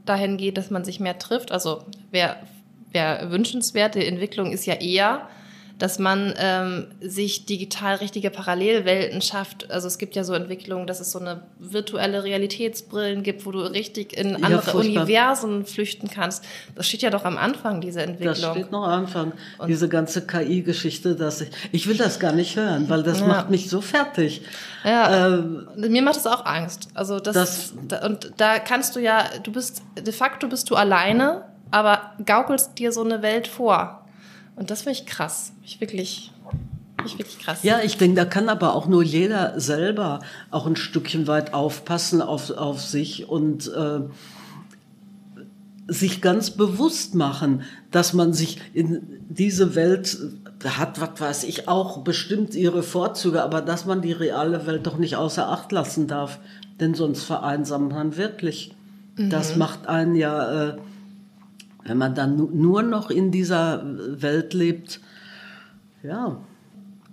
dahin 0.07 0.37
geht, 0.37 0.57
dass 0.57 0.71
man 0.71 0.85
sich 0.85 1.01
mehr 1.01 1.19
trifft. 1.19 1.53
Also 1.53 1.85
wer 2.11 2.37
wäre 2.93 3.31
wünschenswert. 3.31 3.95
Die 3.95 4.07
Entwicklung 4.07 4.53
ist 4.53 4.67
ja 4.67 4.75
eher, 4.75 5.29
dass 5.81 5.99
man 5.99 6.35
ähm, 6.37 6.89
sich 7.01 7.47
digital 7.47 7.97
richtige 7.97 8.31
Parallelwelten 8.31 9.23
schafft. 9.23 9.71
Also 9.71 9.89
es 9.89 9.97
gibt 9.97 10.15
ja 10.15 10.25
so 10.25 10.35
Entwicklungen, 10.35 10.87
dass 10.87 11.01
es 11.01 11.11
so 11.11 11.19
eine 11.19 11.43
virtuelle 11.59 12.23
Realitätsbrillen 12.23 13.23
gibt, 13.23 13.47
wo 13.47 13.51
du 13.51 13.61
richtig 13.61 14.13
in 14.13 14.45
andere 14.45 14.67
ja, 14.67 14.75
Universen 14.75 15.65
flüchten 15.65 16.11
kannst. 16.11 16.45
Das 16.75 16.87
steht 16.87 17.01
ja 17.01 17.09
doch 17.09 17.25
am 17.25 17.39
Anfang, 17.39 17.81
diese 17.81 18.03
Entwicklung. 18.03 18.35
Das 18.35 18.51
steht 18.51 18.71
noch 18.71 18.85
am 18.85 19.05
Anfang, 19.05 19.33
Und 19.57 19.69
diese 19.69 19.89
ganze 19.89 20.27
KI-Geschichte, 20.27 21.17
dass 21.17 21.41
ich, 21.41 21.51
ich 21.73 21.87
will 21.89 21.97
das 21.97 22.21
gar 22.21 22.33
nicht 22.33 22.57
hören, 22.57 22.91
weil 22.91 23.03
das 23.03 23.21
ja. 23.21 23.27
macht 23.27 23.49
mich 23.49 23.71
so 23.71 23.81
fertig. 23.81 24.43
Ja, 24.85 25.29
ähm, 25.29 25.67
mir 25.77 26.03
macht 26.03 26.19
es 26.19 26.27
auch 26.27 26.45
Angst. 26.45 26.89
Also 26.93 27.21
das, 27.21 27.35
das 27.35 27.75
da, 27.89 28.07
und 28.07 28.33
da 28.37 28.59
kannst 28.59 28.97
du 28.97 29.01
ja, 29.01 29.25
du 29.43 29.51
bist, 29.51 29.83
de 29.99 30.13
facto 30.13 30.47
bist 30.47 30.69
du 30.69 30.77
alleine 30.77 31.45
aber 31.71 32.13
gaukelst 32.25 32.79
dir 32.79 32.93
so 32.93 33.03
eine 33.03 33.23
Welt 33.23 33.47
vor. 33.47 34.00
Und 34.61 34.71
das 34.71 34.83
finde 34.83 34.99
ich 34.99 35.07
krass. 35.07 35.53
Ich 35.65 35.81
wirklich, 35.81 36.33
ich 37.07 37.19
wirklich 37.19 37.39
krass. 37.39 37.63
Ja, 37.63 37.81
ich 37.83 37.97
denke, 37.97 38.17
da 38.17 38.27
kann 38.27 38.51
aber 38.51 38.75
auch 38.75 38.87
nur 38.87 39.03
jeder 39.03 39.59
selber 39.59 40.21
auch 40.51 40.67
ein 40.67 40.77
Stückchen 40.77 41.27
weit 41.27 41.55
aufpassen 41.55 42.21
auf, 42.21 42.51
auf 42.51 42.83
sich 42.83 43.27
und 43.27 43.73
äh, 43.73 44.01
sich 45.89 46.21
ganz 46.21 46.51
bewusst 46.51 47.15
machen, 47.15 47.63
dass 47.91 48.13
man 48.13 48.35
sich 48.35 48.61
in 48.75 49.01
diese 49.31 49.75
Welt 49.75 50.19
hat, 50.63 51.01
was 51.01 51.19
weiß 51.19 51.45
ich, 51.45 51.67
auch 51.67 52.03
bestimmt 52.03 52.55
ihre 52.55 52.83
Vorzüge, 52.83 53.43
aber 53.43 53.63
dass 53.63 53.87
man 53.87 54.03
die 54.03 54.13
reale 54.13 54.67
Welt 54.67 54.87
doch 54.87 54.99
nicht 54.99 55.17
außer 55.17 55.49
Acht 55.49 55.73
lassen 55.73 56.07
darf, 56.07 56.39
denn 56.81 56.93
sonst 56.93 57.23
vereinsamt 57.23 57.93
man 57.93 58.19
wirklich. 58.19 58.75
Mhm. 59.17 59.31
Das 59.31 59.57
macht 59.57 59.87
einen 59.87 60.17
ja 60.17 60.69
äh, 60.69 60.77
wenn 61.85 61.99
man 61.99 62.15
dann 62.15 62.37
nur 62.37 62.83
noch 62.83 63.11
in 63.11 63.31
dieser 63.31 63.83
Welt 64.21 64.55
lebt, 64.55 65.01
ja. 66.03 66.37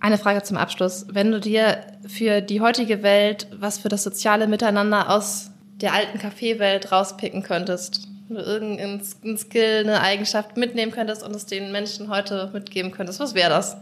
Eine 0.00 0.18
Frage 0.18 0.42
zum 0.44 0.56
Abschluss. 0.56 1.06
Wenn 1.10 1.32
du 1.32 1.40
dir 1.40 1.78
für 2.06 2.40
die 2.40 2.60
heutige 2.60 3.02
Welt 3.02 3.48
was 3.58 3.78
für 3.78 3.88
das 3.88 4.04
soziale 4.04 4.46
Miteinander 4.46 5.10
aus 5.10 5.50
der 5.80 5.92
alten 5.92 6.18
Kaffeewelt 6.18 6.92
rauspicken 6.92 7.42
könntest, 7.42 8.08
irgendeinen 8.30 9.38
Skill, 9.38 9.80
eine 9.80 10.00
Eigenschaft 10.00 10.56
mitnehmen 10.56 10.92
könntest 10.92 11.22
und 11.22 11.34
es 11.34 11.46
den 11.46 11.72
Menschen 11.72 12.08
heute 12.08 12.50
mitgeben 12.52 12.92
könntest, 12.92 13.20
was 13.20 13.34
wäre 13.34 13.50
das? 13.50 13.76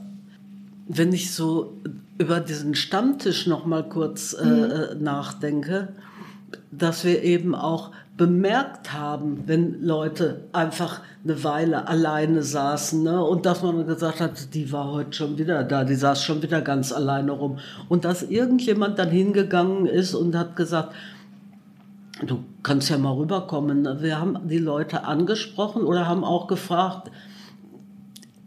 Wenn 0.88 1.12
ich 1.12 1.34
so 1.34 1.76
über 2.18 2.40
diesen 2.40 2.74
Stammtisch 2.74 3.46
noch 3.46 3.66
mal 3.66 3.86
kurz 3.88 4.34
äh, 4.34 4.44
mhm. 4.44 4.70
Äh, 4.70 4.94
nachdenke, 4.94 5.88
dass 6.70 7.04
wir 7.04 7.22
eben 7.22 7.54
auch 7.54 7.90
bemerkt 8.16 8.92
haben, 8.92 9.42
wenn 9.46 9.82
Leute 9.82 10.44
einfach 10.52 11.02
eine 11.22 11.44
Weile 11.44 11.86
alleine 11.86 12.42
saßen 12.42 13.02
ne? 13.02 13.22
und 13.22 13.44
dass 13.44 13.62
man 13.62 13.86
gesagt 13.86 14.20
hat, 14.20 14.54
die 14.54 14.72
war 14.72 14.90
heute 14.92 15.12
schon 15.12 15.38
wieder 15.38 15.64
da, 15.64 15.84
die 15.84 15.94
saß 15.94 16.22
schon 16.22 16.40
wieder 16.40 16.62
ganz 16.62 16.92
alleine 16.92 17.32
rum 17.32 17.58
und 17.88 18.04
dass 18.04 18.22
irgendjemand 18.22 18.98
dann 18.98 19.10
hingegangen 19.10 19.86
ist 19.86 20.14
und 20.14 20.34
hat 20.34 20.56
gesagt, 20.56 20.94
du 22.24 22.42
kannst 22.62 22.88
ja 22.88 22.96
mal 22.96 23.12
rüberkommen. 23.12 23.82
Ne? 23.82 23.98
Wir 24.00 24.18
haben 24.18 24.48
die 24.48 24.58
Leute 24.58 25.04
angesprochen 25.04 25.82
oder 25.82 26.06
haben 26.06 26.24
auch 26.24 26.46
gefragt, 26.46 27.10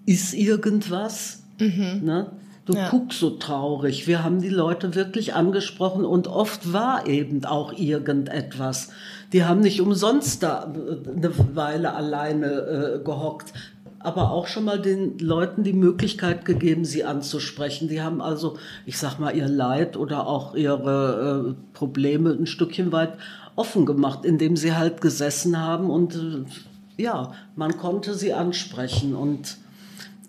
ist 0.06 0.34
irgendwas? 0.34 1.44
Mhm. 1.60 2.02
Ne? 2.04 2.32
Du 2.70 2.76
ja. 2.76 2.88
guckst 2.90 3.20
so 3.20 3.32
traurig. 3.32 4.06
Wir 4.06 4.24
haben 4.24 4.42
die 4.42 4.50
Leute 4.50 4.94
wirklich 4.94 5.34
angesprochen 5.34 6.06
und 6.06 6.28
oft 6.28 6.72
war 6.72 7.08
eben 7.08 7.44
auch 7.44 7.74
irgendetwas. 7.74 8.90
Die 9.34 9.44
haben 9.44 9.62
nicht 9.62 9.82
umsonst 9.82 10.44
da 10.44 10.72
äh, 10.72 11.10
eine 11.10 11.56
Weile 11.56 11.96
alleine 11.96 12.46
äh, 12.46 13.04
gehockt, 13.04 13.54
aber 13.98 14.30
auch 14.30 14.46
schon 14.46 14.66
mal 14.66 14.80
den 14.80 15.18
Leuten 15.18 15.64
die 15.64 15.74
Möglichkeit 15.74 16.46
gegeben, 16.46 16.86
sie 16.86 17.04
anzusprechen. 17.04 17.88
Die 17.88 18.04
haben 18.04 18.22
also, 18.22 18.58
ich 18.86 19.00
sag 19.00 19.18
mal, 19.18 19.36
ihr 19.36 19.48
Leid 19.48 19.98
oder 19.98 20.28
auch 20.28 20.54
ihre 20.54 21.56
äh, 21.58 21.74
Probleme 21.74 22.30
ein 22.34 22.46
Stückchen 22.46 22.92
weit 22.92 23.14
offen 23.56 23.88
gemacht, 23.88 24.26
indem 24.26 24.56
sie 24.56 24.76
halt 24.76 25.02
gesessen 25.02 25.60
haben 25.60 25.90
und 25.90 26.14
äh, 26.14 27.02
ja, 27.02 27.32
man 27.56 27.80
konnte 27.80 28.14
sie 28.14 28.36
ansprechen 28.36 29.16
und 29.16 29.58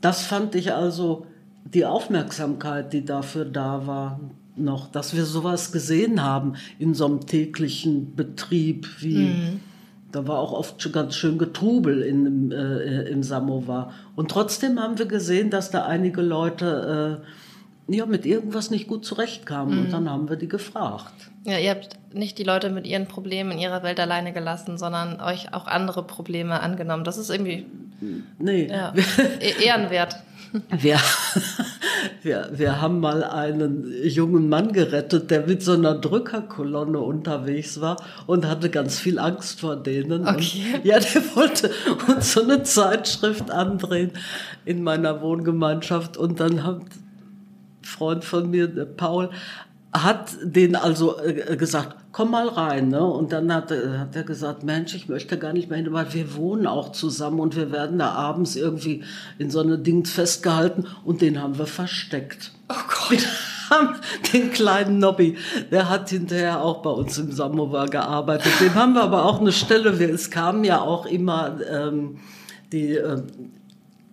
das 0.00 0.22
fand 0.22 0.54
ich 0.54 0.72
also 0.72 1.26
die 1.64 1.84
Aufmerksamkeit, 1.84 2.92
die 2.92 3.04
dafür 3.04 3.44
da 3.44 3.86
war, 3.86 4.20
noch, 4.56 4.90
dass 4.90 5.14
wir 5.14 5.24
sowas 5.24 5.72
gesehen 5.72 6.22
haben 6.22 6.54
in 6.78 6.94
so 6.94 7.06
einem 7.06 7.26
täglichen 7.26 8.14
Betrieb, 8.14 8.86
wie 9.00 9.28
mhm. 9.28 9.60
da 10.12 10.26
war 10.26 10.38
auch 10.38 10.52
oft 10.52 10.82
schon 10.82 10.92
ganz 10.92 11.14
schön 11.14 11.38
Getrubel 11.38 12.02
in, 12.02 12.52
äh, 12.52 13.04
im 13.04 13.22
Samovar. 13.22 13.92
Und 14.16 14.30
trotzdem 14.30 14.78
haben 14.80 14.98
wir 14.98 15.06
gesehen, 15.06 15.50
dass 15.50 15.70
da 15.70 15.86
einige 15.86 16.20
Leute 16.20 17.20
äh, 17.22 17.96
ja, 17.96 18.06
mit 18.06 18.26
irgendwas 18.26 18.70
nicht 18.70 18.86
gut 18.86 19.04
zurechtkamen. 19.04 19.74
Mhm. 19.74 19.84
Und 19.84 19.92
dann 19.92 20.10
haben 20.10 20.28
wir 20.28 20.36
die 20.36 20.48
gefragt. 20.48 21.30
Ja, 21.44 21.58
ihr 21.58 21.70
habt 21.70 21.98
nicht 22.12 22.38
die 22.38 22.44
Leute 22.44 22.70
mit 22.70 22.86
ihren 22.86 23.06
Problemen 23.06 23.52
in 23.52 23.58
ihrer 23.58 23.82
Welt 23.82 23.98
alleine 23.98 24.32
gelassen, 24.32 24.78
sondern 24.78 25.20
euch 25.20 25.54
auch 25.54 25.66
andere 25.66 26.02
Probleme 26.02 26.60
angenommen. 26.60 27.04
Das 27.04 27.18
ist 27.18 27.30
irgendwie 27.30 27.66
nee. 28.38 28.68
ja, 28.68 28.92
e-, 29.40 29.64
ehrenwert. 29.64 30.16
Wir, 30.70 30.98
wir, 32.22 32.50
wir 32.52 32.80
haben 32.80 33.00
mal 33.00 33.22
einen 33.24 33.92
jungen 34.02 34.48
Mann 34.48 34.72
gerettet, 34.72 35.30
der 35.30 35.46
mit 35.46 35.62
so 35.62 35.72
einer 35.72 35.94
Drückerkolonne 35.94 36.98
unterwegs 36.98 37.80
war 37.80 37.96
und 38.26 38.46
hatte 38.46 38.70
ganz 38.70 38.98
viel 38.98 39.18
Angst 39.18 39.60
vor 39.60 39.76
denen. 39.76 40.26
Okay. 40.26 40.74
Und, 40.74 40.84
ja, 40.84 40.98
der 40.98 41.36
wollte 41.36 41.70
uns 42.08 42.32
so 42.32 42.42
eine 42.42 42.62
Zeitschrift 42.62 43.50
andrehen 43.50 44.12
in 44.64 44.82
meiner 44.82 45.20
Wohngemeinschaft 45.20 46.16
und 46.16 46.40
dann 46.40 46.64
hat 46.64 46.80
ein 46.80 46.88
Freund 47.82 48.24
von 48.24 48.50
mir, 48.50 48.68
Paul, 48.68 49.30
hat 49.92 50.36
den 50.42 50.76
also 50.76 51.20
äh, 51.20 51.56
gesagt, 51.56 51.96
komm 52.12 52.30
mal 52.30 52.48
rein. 52.48 52.88
Ne? 52.88 53.04
Und 53.04 53.32
dann 53.32 53.52
hat, 53.52 53.70
hat 53.70 54.16
er 54.16 54.24
gesagt, 54.24 54.62
Mensch, 54.62 54.94
ich 54.94 55.08
möchte 55.08 55.38
gar 55.38 55.52
nicht 55.52 55.68
mehr 55.68 55.78
hin, 55.78 55.92
weil 55.92 56.12
wir 56.12 56.34
wohnen 56.36 56.66
auch 56.66 56.92
zusammen 56.92 57.40
und 57.40 57.56
wir 57.56 57.72
werden 57.72 57.98
da 57.98 58.12
abends 58.12 58.56
irgendwie 58.56 59.04
in 59.38 59.50
so 59.50 59.60
eine 59.60 59.78
Dings 59.78 60.10
festgehalten 60.10 60.86
und 61.04 61.20
den 61.20 61.40
haben 61.40 61.58
wir 61.58 61.66
versteckt. 61.66 62.52
Oh 62.68 63.08
Gott. 63.08 63.26
Den 64.32 64.50
kleinen 64.50 64.98
Nobby, 64.98 65.36
der 65.70 65.88
hat 65.88 66.10
hinterher 66.10 66.60
auch 66.60 66.82
bei 66.82 66.90
uns 66.90 67.18
im 67.18 67.30
Samovar 67.30 67.86
gearbeitet. 67.86 68.52
Dem 68.60 68.74
haben 68.74 68.94
wir 68.94 69.02
aber 69.02 69.24
auch 69.24 69.40
eine 69.40 69.52
Stelle, 69.52 69.90
es 69.90 70.32
kamen 70.32 70.64
ja 70.64 70.80
auch 70.80 71.06
immer 71.06 71.56
ähm, 71.70 72.18
die... 72.72 72.94
Ähm, 72.94 73.26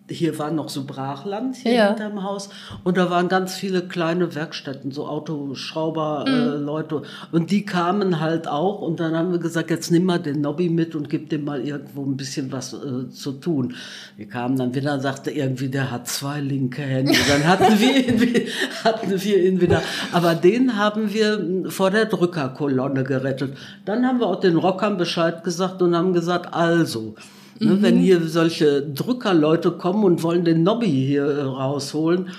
hier 0.10 0.40
war 0.40 0.52
noch 0.52 0.70
so 0.70 0.86
Brachland 0.86 1.56
hier 1.58 1.74
Ja. 1.74 1.88
hinterm 1.90 2.24
Haus 2.24 2.50
und 2.84 2.98
da 2.98 3.10
waren 3.10 3.28
ganz 3.28 3.56
viele 3.56 3.82
kleine 3.88 4.34
Werkstätten, 4.36 4.92
so 4.92 5.06
Autoschrauber, 5.08 6.26
Mhm. 6.28 6.68
äh, 6.68 7.36
und 7.36 7.52
die 7.52 7.66
kamen 7.66 8.20
halt 8.20 8.48
auch 8.48 8.82
und 8.82 9.00
dann 9.00 9.16
haben 9.16 9.32
wir 9.32 9.40
gesagt, 9.40 9.70
jetzt 9.70 9.92
nimm 9.92 10.06
mal 10.06 10.20
den 10.20 10.42
Nobby 10.42 10.70
mit 10.70 10.96
und 10.96 11.10
gib 11.10 11.30
dem 11.30 11.44
mal 11.44 11.62
irgendwo 11.62 12.04
ein 12.06 12.16
bisschen 12.18 12.52
was 12.52 12.74
äh, 12.74 13.10
zu 13.10 13.34
tun. 13.34 13.76
Wir 14.16 14.28
kamen 14.28 14.58
dann 14.58 14.74
wieder 14.76 14.94
und 14.94 15.02
sagte 15.02 15.32
irgendwie, 15.32 15.70
der 15.70 15.92
hat 15.92 16.08
zwei 16.08 16.40
linke 16.40 16.82
Hände. 16.82 17.14
Dann 17.28 17.46
hatten 17.48 17.80
wir 17.80 18.08
ihn, 18.08 18.48
hatten 18.84 19.22
wir 19.24 19.44
ihn 19.44 19.62
wieder. 19.62 19.82
Aber 20.12 20.36
den 20.36 20.78
haben 20.78 21.14
wir 21.14 21.70
vor 21.70 21.92
der 21.92 22.06
Drückerkolonne 22.06 23.04
gerettet. 23.04 23.58
Dann 23.86 24.06
haben 24.06 24.20
wir 24.20 24.28
auch 24.28 24.40
den 24.40 24.56
Rockern 24.58 24.98
Bescheid 24.98 25.44
gesagt 25.44 25.82
und 25.82 25.96
haben 25.96 26.14
gesagt, 26.14 26.54
also, 26.54 27.16
Ne, 27.60 27.82
Wenn 27.82 27.98
hier 27.98 28.28
solche 28.28 28.82
Drückerleute 28.84 29.72
kommen 29.72 30.04
und 30.04 30.22
wollen 30.24 30.46
den 30.46 30.64
Nobby 30.64 30.88
hier 30.90 31.26
äh, 31.26 31.42
rausholen, 31.42 32.30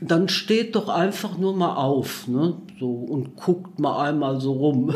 dann 0.00 0.28
steht 0.28 0.74
doch 0.76 0.88
einfach 0.88 1.36
nur 1.38 1.54
mal 1.54 1.74
auf 1.74 2.26
ne? 2.26 2.54
so, 2.78 2.90
und 2.90 3.36
guckt 3.36 3.78
mal 3.78 4.08
einmal 4.08 4.40
so 4.40 4.52
rum. 4.54 4.94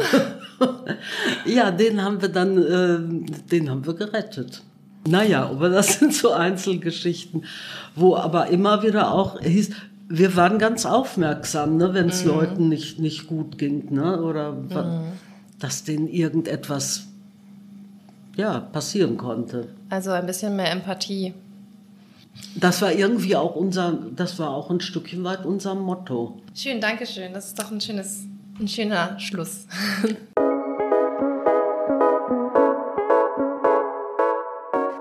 ja, 1.46 1.70
den 1.70 2.02
haben 2.02 2.20
wir 2.22 2.28
dann, 2.30 2.58
äh, 2.58 3.28
den 3.50 3.70
haben 3.70 3.84
wir 3.86 3.94
gerettet. 3.94 4.62
Naja, 5.06 5.46
aber 5.50 5.68
das 5.68 5.98
sind 5.98 6.14
so 6.14 6.30
Einzelgeschichten, 6.32 7.44
wo 7.94 8.16
aber 8.16 8.46
immer 8.48 8.82
wieder 8.82 9.12
auch 9.12 9.38
hieß, 9.40 9.70
wir 10.08 10.36
waren 10.36 10.58
ganz 10.58 10.86
aufmerksam, 10.86 11.76
ne, 11.76 11.92
wenn 11.92 12.08
es 12.08 12.24
Leuten 12.24 12.68
nicht, 12.70 12.98
nicht 12.98 13.26
gut 13.26 13.58
ging, 13.58 13.92
ne, 13.92 14.22
oder 14.22 14.56
wa- 14.70 15.02
dass 15.58 15.84
denen 15.84 16.08
irgendetwas 16.08 17.08
ja, 18.36 18.60
passieren 18.60 19.16
konnte. 19.16 19.68
Also 19.90 20.10
ein 20.10 20.26
bisschen 20.26 20.56
mehr 20.56 20.70
Empathie. 20.70 21.34
Das 22.56 22.82
war 22.82 22.92
irgendwie 22.92 23.36
auch 23.36 23.54
unser, 23.54 23.96
das 24.14 24.38
war 24.38 24.50
auch 24.50 24.70
ein 24.70 24.80
Stückchen 24.80 25.22
weit 25.24 25.44
unser 25.44 25.74
Motto. 25.74 26.36
Schön, 26.54 26.80
danke 26.80 27.06
schön. 27.06 27.32
Das 27.32 27.46
ist 27.48 27.58
doch 27.58 27.70
ein 27.70 27.80
schönes, 27.80 28.24
ein 28.58 28.68
schöner 28.68 29.18
Schluss. 29.18 29.66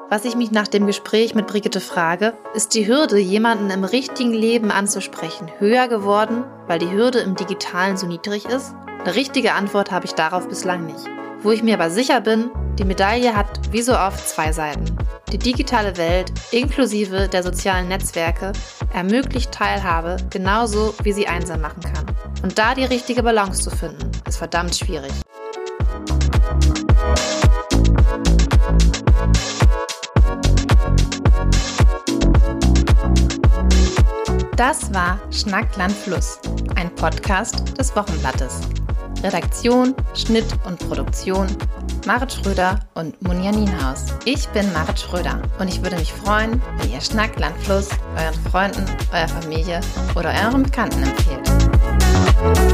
Was 0.09 0.25
ich 0.25 0.35
mich 0.35 0.51
nach 0.51 0.67
dem 0.67 0.85
Gespräch 0.85 1.33
mit 1.33 1.47
Brigitte 1.47 1.79
frage, 1.79 2.33
ist 2.53 2.75
die 2.75 2.85
Hürde, 2.85 3.17
jemanden 3.17 3.71
im 3.71 3.83
richtigen 3.83 4.31
Leben 4.31 4.69
anzusprechen, 4.69 5.49
höher 5.57 5.87
geworden, 5.87 6.43
weil 6.67 6.77
die 6.77 6.91
Hürde 6.91 7.17
im 7.17 7.35
Digitalen 7.35 7.97
so 7.97 8.05
niedrig 8.05 8.45
ist? 8.45 8.75
Eine 9.03 9.15
richtige 9.15 9.53
Antwort 9.53 9.91
habe 9.91 10.05
ich 10.05 10.13
darauf 10.13 10.47
bislang 10.47 10.85
nicht. 10.85 11.09
Wo 11.43 11.51
ich 11.51 11.61
mir 11.61 11.73
aber 11.73 11.89
sicher 11.89 12.21
bin, 12.21 12.51
die 12.79 12.85
Medaille 12.85 13.35
hat 13.35 13.59
wie 13.71 13.81
so 13.81 13.97
oft 13.97 14.29
zwei 14.29 14.53
Seiten. 14.53 14.85
Die 15.29 15.37
digitale 15.37 15.97
Welt 15.97 16.31
inklusive 16.51 17.27
der 17.27 17.43
sozialen 17.43 17.89
Netzwerke 17.89 18.53
ermöglicht 18.93 19.51
Teilhabe 19.51 20.15
genauso 20.29 20.95
wie 21.03 21.11
sie 21.11 21.27
einsam 21.27 21.59
machen 21.59 21.83
kann. 21.83 22.05
Und 22.43 22.57
da 22.57 22.73
die 22.73 22.85
richtige 22.85 23.23
Balance 23.23 23.61
zu 23.61 23.71
finden, 23.71 24.09
ist 24.25 24.37
verdammt 24.37 24.73
schwierig. 24.73 25.11
Das 34.55 34.93
war 34.93 35.19
Schnackland 35.29 35.91
Fluss, 35.91 36.39
ein 36.75 36.93
Podcast 36.95 37.77
des 37.77 37.93
Wochenblattes. 37.97 38.61
Redaktion, 39.23 39.95
Schnitt 40.13 40.45
und 40.65 40.79
Produktion 40.87 41.47
Marit 42.05 42.33
Schröder 42.33 42.79
und 42.95 43.21
Munja 43.21 43.51
Nienhaus. 43.51 44.07
Ich 44.25 44.47
bin 44.49 44.71
Marit 44.73 44.99
Schröder 44.99 45.41
und 45.57 45.69
ich 45.69 45.81
würde 45.81 45.95
mich 45.95 46.11
freuen, 46.11 46.61
wenn 46.77 46.91
ihr 46.91 46.99
Schnackland 46.99 47.55
Fluss 47.63 47.89
euren 48.17 48.51
Freunden, 48.51 48.85
eurer 49.13 49.27
Familie 49.27 49.79
oder 50.15 50.33
euren 50.45 50.63
Bekannten 50.63 51.03
empfehlt. 51.03 52.72